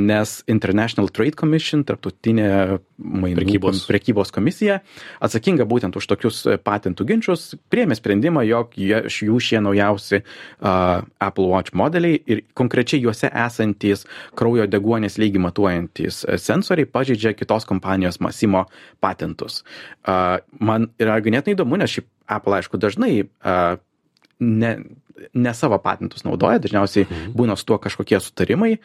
Nes 0.00 0.32
International 0.50 1.10
Trade 1.12 1.36
Commission, 1.38 1.84
tarptautinė 1.86 2.80
mainų 2.98 3.38
prekybos. 3.38 3.84
prekybos 3.86 4.32
komisija, 4.34 4.80
atsakinga 5.22 5.66
būtent 5.68 5.96
už 5.98 6.08
tokius 6.10 6.40
patentų 6.64 7.06
ginčius, 7.12 7.46
priemė 7.70 7.98
sprendimą, 7.98 8.42
jog 8.48 8.74
jų 8.74 9.38
šie 9.42 9.60
naujausi 9.62 10.22
uh, 10.22 11.04
Apple 11.22 11.46
Watch 11.52 11.74
modeliai 11.76 12.18
ir 12.26 12.42
konkrečiai 12.58 13.02
juose 13.04 13.30
esantis 13.30 14.06
kraujo 14.38 14.66
deguonės 14.70 15.18
lygį 15.20 15.44
matuojantis 15.46 16.24
sensoriai 16.42 16.90
pažeidžia 16.90 17.34
kitos 17.38 17.68
kompanijos 17.68 18.20
Masimo 18.24 18.66
patentus. 19.04 19.62
Uh, 20.02 20.40
man 20.58 20.90
yra 20.98 21.20
ganėtinai 21.22 21.58
įdomu, 21.58 21.78
nes 21.78 21.98
šiaip 21.98 22.10
Apple, 22.24 22.56
aišku, 22.56 22.80
dažnai 22.80 23.26
uh, 23.26 23.76
ne, 24.40 24.76
ne 25.32 25.54
savo 25.54 25.78
patentus 25.78 26.24
naudoja, 26.26 26.58
dažniausiai 26.62 27.06
mhm. 27.06 27.32
būna 27.38 27.56
su 27.58 27.66
tuo 27.68 27.78
kažkokie 27.82 28.18
sutarimai, 28.22 28.76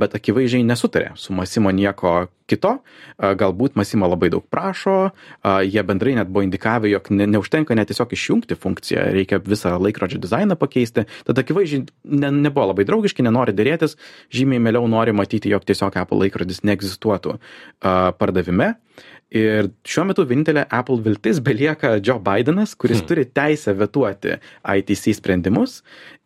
bet 0.00 0.16
akivaizdžiai 0.18 0.66
nesutarė 0.66 1.14
su 1.20 1.34
Masimo 1.36 1.72
nieko 1.74 2.28
kito, 2.50 2.72
galbūt 3.18 3.76
Masimo 3.78 4.08
labai 4.10 4.32
daug 4.34 4.44
prašo, 4.50 5.12
jie 5.62 5.84
bendrai 5.86 6.16
net 6.18 6.30
buvo 6.32 6.42
indikavę, 6.46 6.90
jog 6.90 7.12
ne, 7.14 7.28
neužtenka 7.30 7.76
net 7.78 7.92
tiesiog 7.92 8.14
išjungti 8.16 8.58
funkciją, 8.58 9.06
reikia 9.14 9.38
visą 9.46 9.76
laikrodžio 9.78 10.18
dizainą 10.22 10.58
pakeisti, 10.58 11.06
tada 11.28 11.46
akivaizdžiai 11.46 11.86
ne, 12.10 12.32
nebuvo 12.48 12.72
labai 12.72 12.86
draugiški, 12.88 13.24
nenori 13.26 13.54
dėrėtis, 13.54 13.94
žymiai 14.34 14.62
mieliau 14.66 14.90
nori 14.90 15.14
matyti, 15.14 15.52
jog 15.54 15.66
tiesiog 15.68 16.02
Apple 16.02 16.24
laikrodis 16.24 16.64
neegzistuotų 16.66 17.38
pardavime. 18.18 18.74
Ir 19.30 19.68
šiuo 19.86 20.08
metu 20.08 20.24
vienintelė 20.26 20.64
Apple 20.74 20.98
viltis 21.04 21.38
belieka 21.46 21.92
Joe 22.02 22.18
Bidenas, 22.22 22.72
kuris 22.74 22.98
hmm. 22.98 23.06
turi 23.06 23.24
teisę 23.30 23.76
vetuoti 23.78 24.40
ITC 24.66 25.14
sprendimus. 25.14 25.80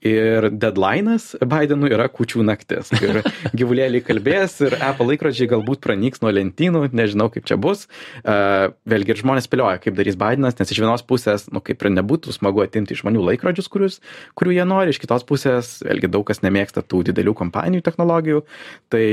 Ir 0.05 0.51
deadline'as 0.61 1.31
Bidenui 1.49 1.91
yra 1.93 2.11
kučių 2.13 2.45
naktis. 2.45 2.91
Ir 3.05 3.21
gyvulėliai 3.59 4.05
kalbės 4.05 4.57
ir 4.65 4.77
Apple 4.81 5.11
laikrodžiai 5.11 5.51
galbūt 5.53 5.83
pranyks 5.85 6.25
nuo 6.25 6.33
lentynų, 6.33 6.87
nežinau 6.97 7.29
kaip 7.33 7.45
čia 7.49 7.59
bus. 7.61 7.87
Uh, 8.21 8.73
vėlgi 8.89 9.15
ir 9.15 9.21
žmonės 9.21 9.49
spėlioja, 9.49 9.83
kaip 9.85 10.01
darys 10.01 10.17
Bidenas, 10.21 10.57
nes 10.61 10.73
iš 10.73 10.81
vienos 10.81 11.05
pusės, 11.05 11.47
nu 11.53 11.61
kaip 11.65 11.85
ir 11.85 11.93
nebūtų 11.99 12.33
smagu 12.37 12.65
atimti 12.65 12.97
iš 12.97 13.05
žmonių 13.05 13.25
laikrodžius, 13.31 13.69
kurius, 13.73 14.01
kurių 14.37 14.57
jie 14.57 14.69
nori, 14.69 14.97
iš 14.97 15.01
kitos 15.05 15.29
pusės, 15.29 15.77
vėlgi 15.85 16.13
daug 16.13 16.25
kas 16.29 16.41
nemėgsta 16.45 16.85
tų 16.85 17.05
didelių 17.11 17.37
kompanijų 17.41 17.85
technologijų. 17.85 18.45
Tai 18.93 19.05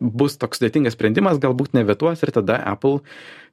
bus 0.00 0.38
toks 0.40 0.60
sudėtingas 0.60 0.96
sprendimas, 0.96 1.40
galbūt 1.42 1.76
nevetuos 1.78 2.22
ir 2.24 2.32
tada 2.34 2.58
Apple 2.68 3.00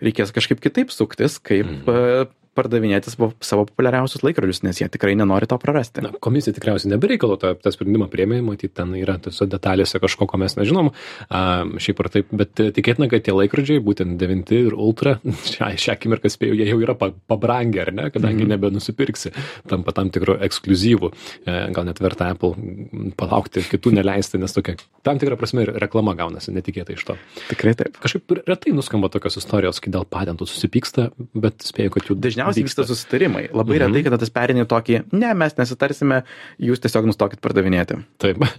reikės 0.03 0.33
kažkaip 0.35 0.61
kitaip 0.63 0.93
suktis, 0.95 1.39
kaip 1.41 1.67
mm 1.67 2.35
pardavinėti 2.57 3.11
savo 3.13 3.65
populiariausius 3.69 4.23
laikrodžius, 4.25 4.61
nes 4.65 4.81
jie 4.81 4.87
tikrai 4.91 5.15
nenori 5.17 5.47
to 5.49 5.57
prarasti. 5.61 6.03
Na, 6.05 6.11
komisija 6.21 6.55
tikriausiai 6.55 6.93
nebereikalo 6.93 7.37
tą, 7.41 7.53
tą 7.59 7.73
sprendimą 7.73 8.09
priemė, 8.11 8.41
matyt, 8.45 8.73
ten 8.77 8.93
yra 8.99 9.17
tose 9.21 9.47
detalėse 9.49 10.01
kažko, 10.01 10.27
ko 10.29 10.39
mes 10.41 10.55
nežinom, 10.59 10.91
a, 11.29 11.41
šiaip 11.81 12.03
ar 12.03 12.11
taip, 12.13 12.33
bet 12.35 12.53
tikėtina, 12.57 13.09
kad 13.11 13.25
tie 13.25 13.35
laikrodžiai, 13.35 13.83
būtent 13.83 14.19
9 14.21 14.53
ir 14.57 14.75
Ultra, 14.75 15.17
šią, 15.53 15.71
šią 15.79 15.95
akimirką 15.95 16.31
spėjau, 16.33 16.57
jie 16.59 16.69
jau 16.71 16.79
yra 16.83 16.97
pabrangę, 16.99 17.85
ar 17.85 17.93
ne, 17.95 18.09
kadangi 18.13 18.45
mm. 18.45 18.53
nebenusipirksi, 18.55 19.33
tampa 19.69 19.95
tam 19.95 20.11
tikro 20.13 20.37
ekskluzyvų, 20.49 21.11
e, 21.45 21.57
gal 21.75 21.87
net 21.87 22.01
verta 22.03 22.31
Apple 22.33 23.13
palaukti, 23.19 23.63
kitų 23.69 23.95
neleisti, 23.99 24.41
nes 24.41 24.55
tokia 24.55 24.77
tam 25.05 25.19
tikra 25.21 25.37
prasme 25.39 25.63
ir 25.65 25.73
reklama 25.81 26.15
gaunasi 26.17 26.53
netikėtai 26.55 26.97
iš 26.97 27.05
to. 27.07 27.15
Tikrai 27.49 27.75
taip. 27.79 27.97
Kažkaip 28.03 28.35
retai 28.47 28.73
nuskamba 28.75 29.09
tokios 29.11 29.39
istorijos, 29.39 29.79
kai 29.83 29.93
dėl 29.93 30.05
patentų 30.09 30.47
susipyksta, 30.49 31.09
bet 31.37 31.63
spėjau, 31.65 31.95
kad 31.95 32.09
jų 32.09 32.17
dažniausiai 32.19 32.38
dažniausiai 32.39 32.65
vyksta 32.65 32.85
susitarimai. 32.87 33.47
Labai 33.53 33.77
mhm. 33.77 33.85
retai, 33.85 34.03
kada 34.07 34.19
tas 34.21 34.31
perinė 34.33 34.65
tokį, 34.69 35.01
ne, 35.15 35.31
mes 35.37 35.55
nesitarsime, 35.59 36.21
jūs 36.69 36.83
tiesiog 36.83 37.09
nustokit 37.09 37.43
pardavinėti. 37.43 38.01
Taip. 38.21 38.43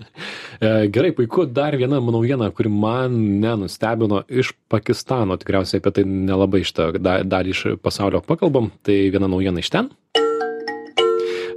E, 0.61 0.90
gerai, 0.93 1.14
puiku. 1.16 1.47
Dar 1.49 1.73
viena 1.81 1.97
naujiena, 2.05 2.51
kuri 2.53 2.69
man 2.69 3.14
nenustebino 3.40 4.19
iš 4.29 4.51
Pakistano. 4.69 5.38
Tikriausiai 5.40 5.81
apie 5.81 5.95
tai 5.97 6.05
nelabai 6.05 6.61
šitą 6.69 6.90
dalį 7.01 7.55
iš 7.55 7.62
pasaulio 7.81 8.21
pakalbam. 8.27 8.69
Tai 8.85 8.99
viena 9.14 9.31
naujiena 9.31 9.64
iš 9.64 9.73
ten. 9.73 9.88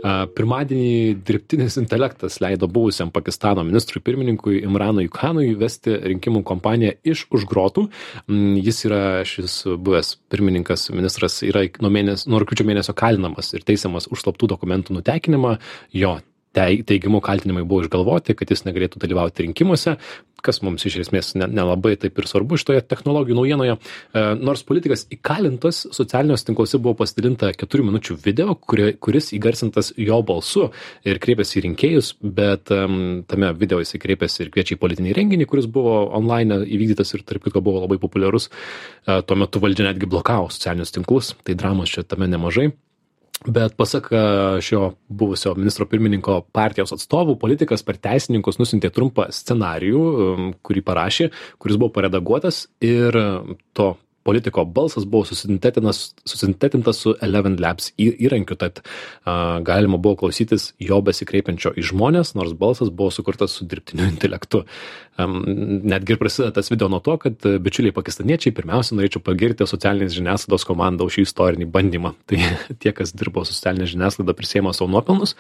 Pirmadienį 0.03 1.21
dirbtinis 1.23 1.77
intelektas 1.79 2.41
leido 2.43 2.67
buvusiam 2.67 3.11
Pakistano 3.13 3.63
ministrui 3.63 4.01
pirmininkui 4.03 4.59
Imranui 4.65 5.07
Khanui 5.13 5.53
vesti 5.59 5.95
rinkimų 6.11 6.43
kompaniją 6.47 6.97
iš 7.07 7.25
užgrotų. 7.31 7.85
Mm, 8.27 8.57
jis 8.65 8.83
yra 8.89 9.03
šis 9.27 9.61
buvęs 9.79 10.17
pirmininkas, 10.33 10.89
ministras 10.91 11.39
yra 11.47 11.63
nuo, 11.79 11.93
mėnes, 11.93 12.27
nuo 12.27 12.43
rūpiučio 12.43 12.67
mėnesio 12.67 12.95
kalinamas 12.99 13.53
ir 13.55 13.63
teisiamas 13.63 14.09
už 14.11 14.25
slaptų 14.25 14.51
dokumentų 14.57 14.99
nutekinimą. 14.99 15.55
Jo 15.95 16.17
teigimu 16.53 17.21
kaltinimai 17.23 17.65
buvo 17.65 17.83
išgalvoti, 17.83 18.35
kad 18.37 18.51
jis 18.51 18.65
negalėtų 18.67 19.01
dalyvauti 19.01 19.47
rinkimuose, 19.47 19.97
kas 20.43 20.59
mums 20.65 20.83
iš 20.85 20.99
esmės 21.05 21.31
nelabai 21.39 21.93
ne 21.95 21.99
taip 22.03 22.19
ir 22.19 22.27
svarbu 22.27 22.57
šitoje 22.59 22.83
technologijų 22.91 23.37
naujienoje. 23.37 23.77
E, 23.79 24.23
nors 24.43 24.65
politikas 24.67 25.05
įkalintas, 25.13 25.85
socialiniuose 25.95 26.47
tinkluose 26.49 26.79
buvo 26.83 26.97
pasidalinta 26.99 27.53
keturių 27.55 27.87
minučių 27.89 28.17
video, 28.25 28.57
kuri, 28.59 28.91
kuris 28.99 29.31
įgarsintas 29.37 29.93
jo 29.97 30.19
balsu 30.27 30.69
ir 31.07 31.21
kreipėsi 31.23 31.61
į 31.61 31.65
rinkėjus, 31.69 32.13
bet 32.21 32.73
um, 32.75 33.23
tame 33.29 33.53
video 33.59 33.79
jisai 33.81 34.01
kreipėsi 34.03 34.43
ir 34.43 34.53
kviečia 34.53 34.75
į 34.75 34.81
politinį 34.83 35.17
renginį, 35.17 35.49
kuris 35.49 35.69
buvo 35.71 36.03
online 36.13 36.63
įvykdytas 36.67 37.15
ir 37.15 37.23
tarp 37.27 37.47
kitko 37.47 37.63
buvo 37.63 37.85
labai 37.85 38.01
populiarus. 38.03 38.51
E, 39.07 39.21
tuo 39.23 39.39
metu 39.39 39.63
valdžia 39.63 39.89
netgi 39.89 40.11
blokavo 40.11 40.51
socialinius 40.51 40.91
tinklus, 40.95 41.37
tai 41.47 41.55
dramos 41.55 41.93
čia 41.93 42.03
tame 42.03 42.27
nemažai 42.27 42.73
bet 43.47 43.75
pasak 43.77 44.10
šio 44.62 44.93
buvusio 45.08 45.53
ministro 45.58 45.86
pirmininko 45.89 46.41
partijos 46.51 46.93
atstovų 46.95 47.36
politikas 47.41 47.84
per 47.84 47.97
teisininkus 48.01 48.60
nusiuntė 48.62 48.91
trumpą 48.93 49.27
scenarijų 49.34 50.03
kurį 50.65 50.84
parašė 50.86 51.29
kuris 51.60 51.77
buvo 51.79 51.93
paredaguotas 51.97 52.65
ir 52.82 53.17
to 53.73 53.93
politiko 54.23 54.65
balsas 54.65 55.05
buvo 55.05 55.25
susintetintas, 55.25 56.97
su 56.97 57.15
Eleven 57.21 57.57
Labs 57.59 57.91
įrankiu, 57.99 58.57
tad 58.59 58.81
a, 59.23 59.59
galima 59.65 59.97
buvo 59.97 60.23
klausytis 60.23 60.71
jo 60.81 61.01
besikreipiančio 61.05 61.73
į 61.77 61.88
žmonės, 61.91 62.33
nors 62.39 62.55
balsas 62.57 62.91
buvo 62.91 63.12
sukurtas 63.12 63.57
su 63.57 63.67
dirbtiniu 63.69 64.07
intelektu. 64.07 64.63
Um, 65.13 65.43
netgi 65.86 66.15
ir 66.15 66.17
prasideda 66.17 66.55
tas 66.55 66.71
video 66.71 66.88
nuo 66.89 66.97
to, 67.03 67.13
kad 67.21 67.43
bičiuliai 67.62 67.93
pakistaniečiai 67.93 68.53
pirmiausia 68.57 68.95
norėčiau 68.97 69.21
pagirti 69.21 69.67
socialinės 69.69 70.15
žiniasklaidos 70.15 70.65
komandą 70.65 71.05
už 71.05 71.19
šį 71.19 71.25
istorinį 71.27 71.67
bandymą. 71.69 72.15
Tai 72.31 72.39
tie, 72.81 72.93
kas 72.97 73.13
dirbo 73.13 73.43
su 73.45 73.53
socialinė 73.53 73.91
žiniasklaida, 73.91 74.33
prisėmė 74.38 74.73
savo 74.73 74.89
nuopelnus. 74.95 75.36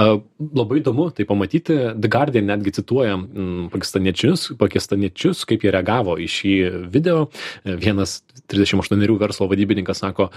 Uh, 0.00 0.22
labai 0.38 0.80
įdomu 0.80 1.10
tai 1.12 1.28
pamatyti. 1.28 1.76
The 1.98 2.08
Guardian 2.08 2.48
netgi 2.48 2.72
cituoja 2.78 3.18
mm, 3.18 3.68
pakistaniečius, 3.74 4.48
pakistaniečius, 4.60 5.44
kaip 5.48 5.66
jie 5.66 5.74
reagavo 5.76 6.16
į 6.16 6.30
šį 6.32 6.56
video. 6.88 7.26
Vienas 7.68 8.22
38 8.48 9.18
verslo 9.18 9.48
vadybininkas 9.50 10.00
sako, 10.02 10.28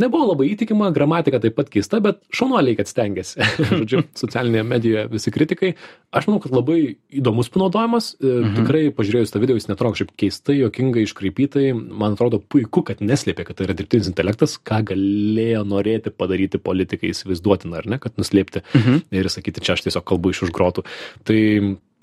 nebuvo 0.00 0.32
labai 0.32 0.50
įtikima, 0.54 0.90
gramatika 0.94 1.40
taip 1.42 1.56
pat 1.58 1.70
keista, 1.72 2.00
bet 2.04 2.20
šaunuoliai, 2.34 2.76
kad 2.78 2.90
stengiasi. 2.90 3.40
Žodžiu, 3.80 4.04
socialinėje 4.18 4.64
medijoje 4.68 5.06
visi 5.12 5.32
kritikai. 5.34 5.72
Aš 6.14 6.28
manau, 6.28 6.40
kad 6.44 6.54
labai 6.54 6.78
įdomus 7.20 7.50
panaudojimas. 7.52 8.14
E, 8.16 8.30
mhm. 8.30 8.54
Tikrai 8.60 8.82
pažiūrėjus 8.96 9.34
tą 9.34 9.42
video, 9.42 9.58
jis 9.58 9.68
netrodo 9.70 9.96
kažkaip 9.96 10.14
keistai, 10.20 10.58
jokingai, 10.62 11.04
iškreipytai. 11.08 11.66
Man 11.74 12.16
atrodo 12.16 12.40
puiku, 12.40 12.84
kad 12.88 13.02
neslėpė, 13.04 13.48
kad 13.48 13.58
tai 13.58 13.68
yra 13.68 13.76
dirbtinis 13.78 14.10
intelektas, 14.12 14.56
ką 14.58 14.80
galėjo 14.92 15.64
norėti 15.68 16.14
padaryti 16.14 16.62
politikai 16.62 17.12
įsivaizduotina, 17.12 17.82
ar 17.82 17.90
ne, 17.90 18.00
kad 18.02 18.16
nuslėpti 18.20 18.64
mhm. 18.72 19.04
ir 19.18 19.32
sakyti, 19.32 19.64
čia 19.64 19.76
aš 19.76 19.88
tiesiog 19.88 20.06
kalbu 20.08 20.32
iš 20.32 20.46
užgrotų. 20.48 20.86
Tai 21.28 21.38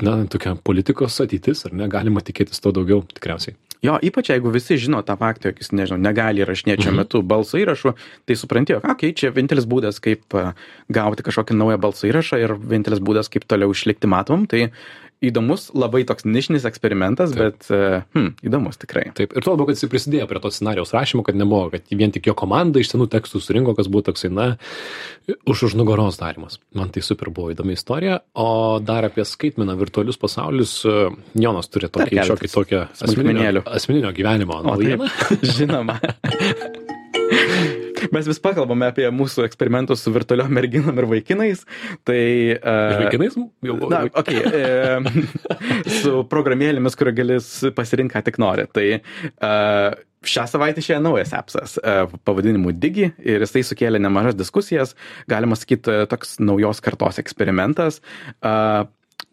na, 0.05 0.15
tokia 0.31 0.55
politikos 0.59 1.17
ateitis, 1.23 1.65
ar 1.67 1.75
ne, 1.77 1.87
galima 1.91 2.23
tikėtis 2.25 2.61
to 2.63 2.73
daugiau 2.75 3.03
tikriausiai. 3.15 3.55
Jo, 3.83 3.97
ypač 4.03 4.31
jeigu 4.31 4.51
visi 4.53 4.77
žino 4.81 5.01
tą 5.05 5.17
faktą, 5.19 5.51
jog 5.51 5.59
jis, 5.61 5.71
nežinau, 5.75 5.99
negali 6.01 6.43
įrašinėti 6.43 6.85
šiuo 6.85 6.93
mhm. 6.93 7.01
metu 7.03 7.21
balso 7.25 7.59
įrašų, 7.59 7.95
tai 8.25 8.37
supranti, 8.39 8.75
jog, 8.75 8.85
okei, 8.85 9.11
okay, 9.11 9.17
čia 9.19 9.33
vienintelis 9.35 9.67
būdas, 9.69 9.99
kaip 10.03 10.37
gauti 10.95 11.25
kažkokį 11.25 11.57
naują 11.59 11.79
balso 11.83 12.09
įrašą 12.09 12.39
ir 12.41 12.55
vienintelis 12.59 13.03
būdas, 13.03 13.31
kaip 13.33 13.47
toliau 13.49 13.75
išlikti 13.75 14.09
matom, 14.11 14.47
tai 14.49 14.69
įdomus, 15.23 15.69
labai 15.77 16.03
toks 16.07 16.25
nišinis 16.27 16.65
eksperimentas, 16.67 17.33
Taip. 17.33 17.59
bet 17.61 17.69
hmm, 18.15 18.33
įdomus 18.45 18.79
tikrai. 18.81 19.07
Taip, 19.17 19.35
ir 19.35 19.45
tuo 19.45 19.55
labiau, 19.55 19.69
kad 19.69 19.79
jis 19.79 19.91
prisidėjo 19.91 20.27
prie 20.29 20.41
to 20.43 20.51
scenarijos 20.53 20.93
rašymo, 20.95 21.23
kad 21.27 21.37
nebuvo, 21.39 21.69
kad 21.73 21.87
vien 21.95 22.13
tik 22.15 22.29
jo 22.29 22.35
komanda 22.37 22.81
iš 22.81 22.91
senų 22.93 23.07
tekstų 23.13 23.41
surinko, 23.43 23.75
kas 23.77 23.89
buvo 23.91 24.05
toksai, 24.09 24.31
na, 24.33 24.47
už 25.49 25.67
už 25.69 25.77
nugaros 25.79 26.19
darimas. 26.21 26.59
Man 26.75 26.91
tai 26.93 27.03
super 27.05 27.31
buvo 27.33 27.53
įdomi 27.53 27.77
istorija. 27.77 28.19
O 28.33 28.77
dar 28.83 29.07
apie 29.07 29.25
skaitmeną 29.25 29.77
virtualius 29.79 30.19
pasaulius, 30.21 30.77
Jonas 31.33 31.71
turi 31.71 31.89
tokį 31.91 32.27
šiokį 32.29 32.51
tokią 32.51 32.83
asmeninio, 33.07 33.65
asmeninio 33.65 34.13
gyvenimo 34.15 34.61
naujieną. 34.65 35.09
Žinoma. 35.55 35.99
mes 38.13 38.27
vis 38.29 38.41
pakalbame 38.43 38.89
apie 38.91 39.07
mūsų 39.13 39.45
eksperimentus 39.47 40.03
su 40.05 40.13
virtualiom 40.15 40.51
merginom 40.53 40.97
ir 41.01 41.07
vaikinais. 41.09 41.63
Tai, 42.07 42.21
uh, 42.57 42.97
vaikinais? 43.03 43.37
Jau, 43.65 43.77
na, 43.91 44.03
okay, 44.13 44.41
uh, 44.49 45.87
su 46.01 46.25
programėlėmis, 46.31 46.97
kurio 46.99 47.15
gali 47.17 47.39
pasirinkti, 47.77 48.13
ką 48.15 48.25
tik 48.27 48.41
nori. 48.41 48.67
Tai 48.75 48.85
uh, 48.97 50.03
šią 50.25 50.47
savaitę 50.49 50.81
išėjo 50.81 50.99
naujas 51.05 51.35
appsas 51.37 51.77
pavadinimu 52.25 52.73
Digi 52.73 53.11
ir 53.21 53.45
jisai 53.45 53.61
sukėlė 53.67 54.01
nemažas 54.01 54.37
diskusijas, 54.37 54.95
galima 55.29 55.57
sakyti, 55.59 56.01
toks 56.09 56.39
naujos 56.41 56.81
kartos 56.81 57.21
eksperimentas. 57.21 58.01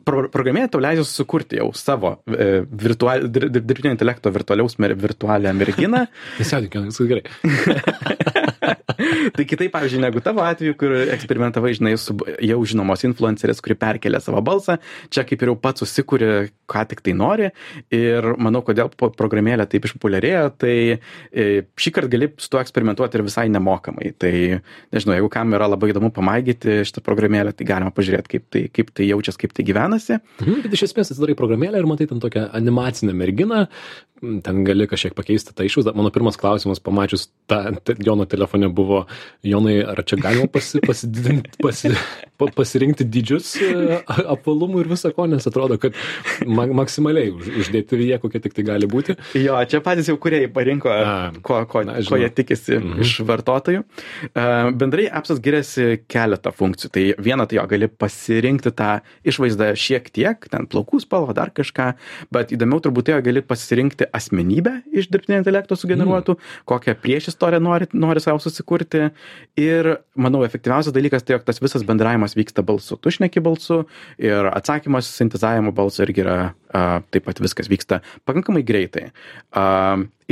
Pro, 0.02 0.24
programėlė 0.34 0.70
tau 0.72 0.82
leidžia 0.82 1.04
sukurti 1.06 1.58
jau 1.60 1.68
savo 1.78 2.16
e, 2.26 2.64
virtual, 2.84 3.28
dir, 3.30 3.46
dirbtinio 3.54 3.92
intelekto 3.94 4.32
virtualiaus 4.34 4.78
mer, 4.82 4.96
virtualią 4.98 5.52
merginą. 5.54 6.06
Nesijaudink, 6.40 6.80
viskas 6.88 7.10
gerai. 7.12 8.50
tai 9.36 9.46
kitaip, 9.48 9.72
pavyzdžiui, 9.74 10.00
negu 10.02 10.22
tavo 10.24 10.42
atveju, 10.44 10.76
kur 10.78 10.94
eksperimentavai, 11.14 11.72
žinai, 11.78 11.94
su 12.00 12.14
jau 12.42 12.58
žinomos 12.68 13.04
influencerės, 13.08 13.62
kuri 13.64 13.76
perkelia 13.78 14.20
savo 14.22 14.42
balsą, 14.44 14.78
čia 15.12 15.24
kaip 15.28 15.42
ir 15.42 15.52
jau 15.52 15.56
pats 15.60 15.84
susikūrė, 15.84 16.30
ką 16.70 16.84
tik 16.90 17.02
tai 17.04 17.14
nori. 17.18 17.50
Ir 17.94 18.32
manau, 18.40 18.62
kodėl 18.66 18.92
programėlė 18.98 19.66
taip 19.70 19.88
išpopuliarėjo, 19.88 20.44
tai 20.62 20.76
e, 20.94 21.48
šį 21.78 21.94
kartą 21.96 22.12
gali 22.12 22.30
su 22.40 22.52
tuo 22.52 22.62
eksperimentuoti 22.62 23.18
ir 23.18 23.26
visai 23.26 23.48
nemokamai. 23.52 24.14
Tai, 24.22 24.34
nežinau, 24.94 25.16
jeigu 25.18 25.32
kam 25.32 25.56
yra 25.56 25.68
labai 25.72 25.92
įdomu 25.92 26.12
pamaigyti 26.14 26.80
šitą 26.88 27.04
programėlę, 27.04 27.54
tai 27.56 27.68
galima 27.68 27.92
pažiūrėti, 27.94 28.36
kaip 28.36 28.48
tai, 28.52 28.64
kaip 28.72 28.94
tai 28.96 29.10
jaučiasi, 29.10 29.42
kaip 29.44 29.56
tai 29.56 29.66
gyvenasi. 29.68 30.20
Mhm, 30.42 30.62
bet 30.64 30.78
iš 30.78 30.88
esmės 30.90 31.12
atsidarai 31.12 31.36
programėlę 31.38 31.82
ir 31.82 31.90
matai 31.90 32.08
ten 32.10 32.22
tokią 32.22 32.48
animacinę 32.56 33.14
merginą, 33.16 33.66
ten 34.22 34.62
gali 34.66 34.86
kažkiek 34.86 35.14
pakeisti 35.18 35.54
tą 35.56 35.66
išvaizdą. 35.66 35.94
Mano 35.98 36.12
pirmas 36.14 36.38
klausimas, 36.38 36.80
pamačius 36.82 37.28
tą 37.50 37.74
Jono 38.04 38.26
telefone 38.52 38.68
buvo, 38.68 39.06
Jonai, 39.42 39.82
ar 39.84 40.02
čia 40.04 40.18
galima 40.20 40.46
pasi, 40.46 40.80
pasididinti, 40.80 41.50
pasi, 41.62 41.88
pa, 42.42 42.50
pasirinkti 42.62 43.06
dydžius 43.08 43.54
e, 43.62 44.00
apvalumų 44.34 44.82
ir 44.84 44.90
visą 44.92 45.12
ko, 45.14 45.26
nes 45.30 45.46
atrodo, 45.48 45.78
kad 45.82 45.96
ma, 46.46 46.66
maksimaliai 46.82 47.32
už, 47.32 47.50
uždėti 47.64 48.00
jie, 48.02 48.18
kokie 48.22 48.42
tik 48.42 48.56
tai 48.56 48.66
gali 48.66 48.88
būti. 48.90 49.16
Jo, 49.38 49.58
čia 49.68 49.82
patys 49.84 50.10
jau 50.10 50.18
kurie 50.20 50.44
parinko, 50.52 50.92
A, 50.92 51.30
ko, 51.44 51.62
ko, 51.70 51.84
na, 51.86 51.98
ko 52.06 52.18
jie 52.20 52.30
tikisi 52.34 52.78
mhm. 52.78 53.02
iš 53.04 53.14
vartotojų. 53.28 53.84
Uh, 54.32 54.72
bendrai 54.78 55.06
apsas 55.12 55.40
giriasi 55.42 56.02
keletą 56.10 56.52
funkcijų. 56.54 56.92
Tai 56.92 57.04
viena, 57.22 57.46
tai 57.48 57.58
jo 57.58 57.66
gali 57.70 57.88
pasirinkti 57.88 58.72
tą 58.76 58.90
išvaizdą 59.28 59.72
šiek 59.78 60.10
tiek, 60.14 60.48
ten 60.52 60.68
plaukų 60.70 61.02
spalvą, 61.04 61.34
dar 61.36 61.52
kažką, 61.54 61.92
bet 62.34 62.54
įdomiau 62.54 62.82
turbūt 62.84 63.12
jo 63.12 63.20
gali 63.24 63.42
pasirinkti 63.46 64.08
asmenybę 64.14 64.78
iš 64.92 65.10
dirbtinio 65.12 65.40
intelekto 65.42 65.78
sugeneruotų, 65.78 66.36
mm. 66.36 66.64
kokią 66.70 66.96
priešistorę 67.02 67.60
nori, 67.62 67.88
nori 67.92 68.22
savo 68.22 68.42
susikurti. 68.42 69.10
Ir 69.60 69.94
manau, 70.16 70.42
efektyviausias 70.46 70.94
dalykas 70.94 71.24
tai, 71.26 71.36
jog 71.36 71.46
tas 71.46 71.60
visas 71.62 71.84
bendravimas 71.86 72.31
vyksta 72.38 72.64
balsu. 72.66 72.96
Tu 72.96 73.14
šneki 73.16 73.42
balsu 73.44 73.82
ir 74.20 74.48
atsakymas 74.52 75.10
sintezavimo 75.16 75.72
balsu 75.76 76.04
irgi 76.06 76.24
yra 76.24 76.38
a, 76.72 77.00
taip 77.12 77.26
pat 77.28 77.42
viskas 77.42 77.70
vyksta 77.72 78.00
pakankamai 78.28 78.64
greitai. 78.66 79.10
A, 79.52 79.64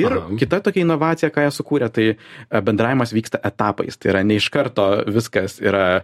ir 0.01 0.17
Aha. 0.17 0.39
kita 0.41 0.63
tokia 0.65 0.85
inovacija, 0.87 1.31
ką 1.35 1.47
jie 1.47 1.53
sukūrė, 1.55 1.91
tai 1.93 2.09
bendravimas 2.65 3.15
vyksta 3.17 3.43
etapais. 3.45 3.99
Tai 4.01 4.15
yra 4.15 4.25
ne 4.27 4.41
iš 4.41 4.49
karto 4.53 4.89
viskas 5.11 5.59
yra 5.61 6.03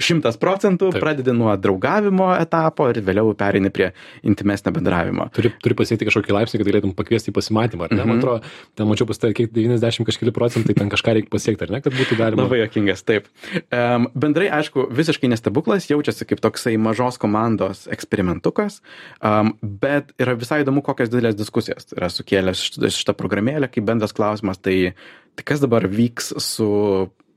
šimtas 0.00 0.38
procentų, 0.40 0.90
pradedi 0.98 1.32
nuo 1.36 1.52
draugavimo 1.60 2.32
etapo 2.34 2.88
ir 2.90 2.98
vėliau 3.04 3.30
pereini 3.38 3.70
prie 3.74 3.92
intimesnio 4.26 4.72
bendravimo. 4.74 5.28
Turi, 5.34 5.52
turi 5.62 5.76
pasiekti 5.78 6.08
kažkokį 6.08 6.34
laipsnį, 6.34 6.60
kad 6.60 6.70
galėtum 6.70 6.94
pakviesti 6.98 7.30
į 7.30 7.36
pasimatymą, 7.36 7.86
ar 7.86 7.94
ne? 7.94 8.00
Mhm. 8.02 8.10
Man 8.10 8.22
atrodo, 8.22 8.52
ten 8.74 8.90
mačiau 8.90 9.08
pas 9.10 9.22
tai, 9.22 9.30
kiek 9.36 9.52
90 9.54 10.08
kažkeli 10.08 10.34
procentai, 10.34 10.76
ten 10.78 10.90
kažką 10.92 11.16
reikia 11.18 11.32
pasiekti, 11.32 11.68
ar 11.68 11.76
ne, 11.76 11.82
kad 11.84 11.94
būtų 11.94 12.18
galima. 12.18 12.46
Labai 12.48 12.60
jokingas, 12.64 13.04
taip. 13.06 13.30
Um, 13.70 14.08
bendrai, 14.18 14.50
aišku, 14.58 14.88
visiškai 14.94 15.30
nestebuklas, 15.30 15.86
jaučiasi 15.90 16.26
kaip 16.30 16.42
toksai 16.42 16.74
mažos 16.80 17.20
komandos 17.22 17.86
eksperimentukas, 17.94 18.80
um, 19.22 19.54
bet 19.62 20.10
yra 20.18 20.34
visai 20.38 20.64
įdomu, 20.66 20.82
kokias 20.86 21.12
didelės 21.12 21.38
diskusijas 21.38 21.94
yra 21.94 22.10
sukėlęs 22.10 22.66
šitą 22.82 23.14
programėlę, 23.18 23.70
kaip 23.70 23.86
bendras 23.86 24.16
klausimas, 24.16 24.58
tai, 24.58 24.96
tai 25.38 25.46
kas 25.46 25.62
dabar 25.62 25.86
vyks 25.86 26.34
su 26.42 26.72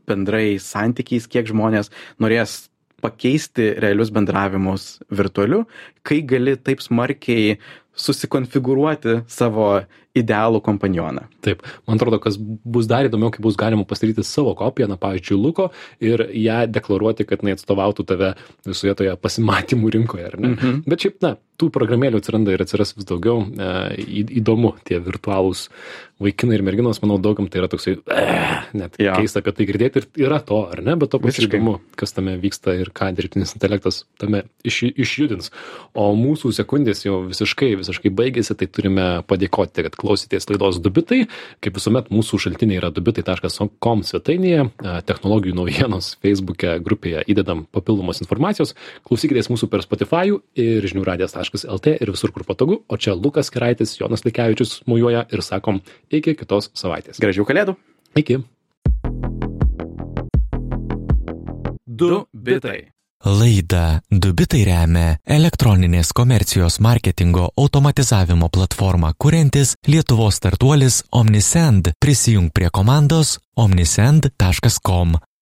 bendrai 0.07 0.57
santykiais, 0.63 1.27
kiek 1.29 1.49
žmonės 1.51 1.91
norės 2.23 2.67
pakeisti 3.03 3.75
realius 3.77 4.09
bendravimus 4.13 4.97
virtualiu, 5.13 5.65
kai 6.01 6.23
gali 6.25 6.55
taip 6.57 6.81
smarkiai 6.81 7.57
susikonfigūruoti 7.97 9.21
savo 9.31 9.71
idealų 10.17 10.61
kompanioną. 10.65 11.25
Taip, 11.45 11.63
man 11.87 11.99
atrodo, 11.99 12.19
kas 12.23 12.37
bus 12.39 12.87
dar 12.89 13.07
įdomiau, 13.07 13.31
kai 13.33 13.43
bus 13.45 13.57
galima 13.59 13.85
pasidaryti 13.87 14.25
savo 14.25 14.53
kopiją, 14.57 14.89
na, 14.91 14.97
pavyzdžiui, 15.01 15.37
Luko 15.37 15.69
ir 16.03 16.25
ją 16.33 16.63
deklaruoti, 16.71 17.27
kad 17.27 17.43
jinai 17.43 17.57
atstovautų 17.57 18.07
tave 18.07 18.33
visoje 18.67 18.95
toje 18.97 19.13
pasimatymų 19.21 19.93
rinkoje, 19.97 20.31
ar 20.31 20.39
ne? 20.41 20.55
Mhm. 20.55 20.79
Bet 20.89 21.05
šiaip, 21.05 21.19
na, 21.25 21.35
tų 21.57 21.71
programėlių 21.73 22.19
atsiranda 22.21 22.53
ir 22.53 22.61
atsiras 22.61 22.93
vis 22.97 23.07
daugiau. 23.09 23.41
E, 23.49 23.69
įdomu, 24.37 24.75
tie 24.85 24.99
virtualūs 25.01 25.67
vaikinai 26.21 26.57
ir 26.57 26.63
merginos, 26.65 26.99
manau, 27.01 27.17
daugam 27.21 27.47
tai 27.49 27.63
yra 27.63 27.69
toksai, 27.71 27.95
e, 27.97 28.25
net 28.77 28.97
Jo. 29.01 29.15
keista 29.17 29.41
apie 29.41 29.53
tai 29.57 29.65
girdėti 29.69 30.01
ir 30.01 30.07
yra 30.27 30.37
to, 30.45 30.59
ar 30.73 30.81
ne? 30.85 30.95
Bet 31.01 31.13
to 31.13 31.21
pačiu 31.21 31.47
įdomu, 31.47 31.79
kas 31.97 32.13
tame 32.13 32.37
vyksta 32.41 32.77
ir 32.77 32.91
ką 32.93 33.09
dirbtinis 33.17 33.55
intelektas 33.57 34.03
tame 34.21 34.43
iš, 34.65 34.83
išjudins. 34.93 35.49
O 35.97 36.11
mūsų 36.17 36.53
sekundės 36.57 37.05
jau 37.05 37.23
visiškai, 37.25 37.73
visiškai 37.81 37.86
baigėsi, 37.93 38.55
tai 38.57 38.67
turime 38.67 39.05
padėkoti, 39.27 39.85
kad 39.87 39.95
klausėtės 39.99 40.49
laidos 40.51 40.79
Dubitai. 40.83 41.27
Kaip 41.63 41.77
visuomet, 41.77 42.09
mūsų 42.13 42.39
šaltiniai 42.47 42.79
yra 42.81 42.91
dubitai.com 42.93 44.03
svetainėje, 44.07 44.67
technologijų 45.07 45.55
naujienos 45.57 46.15
Facebook'e 46.23 46.77
grupėje 46.83 47.23
įdedam 47.31 47.65
papildomos 47.71 48.21
informacijos. 48.23 48.75
Klausykitės 49.07 49.51
mūsų 49.53 49.69
per 49.71 49.85
Spotify 49.85 50.35
ir 50.57 50.89
žiniųradijas.lt 50.91 51.95
ir 51.97 52.13
visur, 52.13 52.33
kur 52.35 52.47
patogu. 52.47 52.81
O 52.87 52.97
čia 52.97 53.15
Lukas 53.15 53.51
Keraitis, 53.53 53.97
Jonas 53.99 54.25
Likevičius 54.27 54.81
mujuoja 54.89 55.25
ir 55.31 55.45
sakom 55.45 55.81
iki 56.11 56.35
kitos 56.37 56.71
savaitės. 56.77 57.21
Gražių 57.23 57.47
kalėdų. 57.47 57.77
Iki. 58.17 58.43
Du 61.87 62.27
bitai. 62.33 62.96
Laida 63.27 63.99
Dubitai 64.07 64.61
remia 64.63 65.17
elektroninės 65.27 66.13
komercijos 66.15 66.77
marketingo 66.79 67.49
automatizavimo 67.59 68.47
platformą 68.53 69.11
kuriantis 69.19 69.73
Lietuvos 69.87 70.39
startuolis 70.39 71.01
Omnisend. 71.11 71.91
Prisijung 71.99 72.53
prie 72.55 72.71
komandos 72.71 73.37
omnisend.com. 73.59 75.17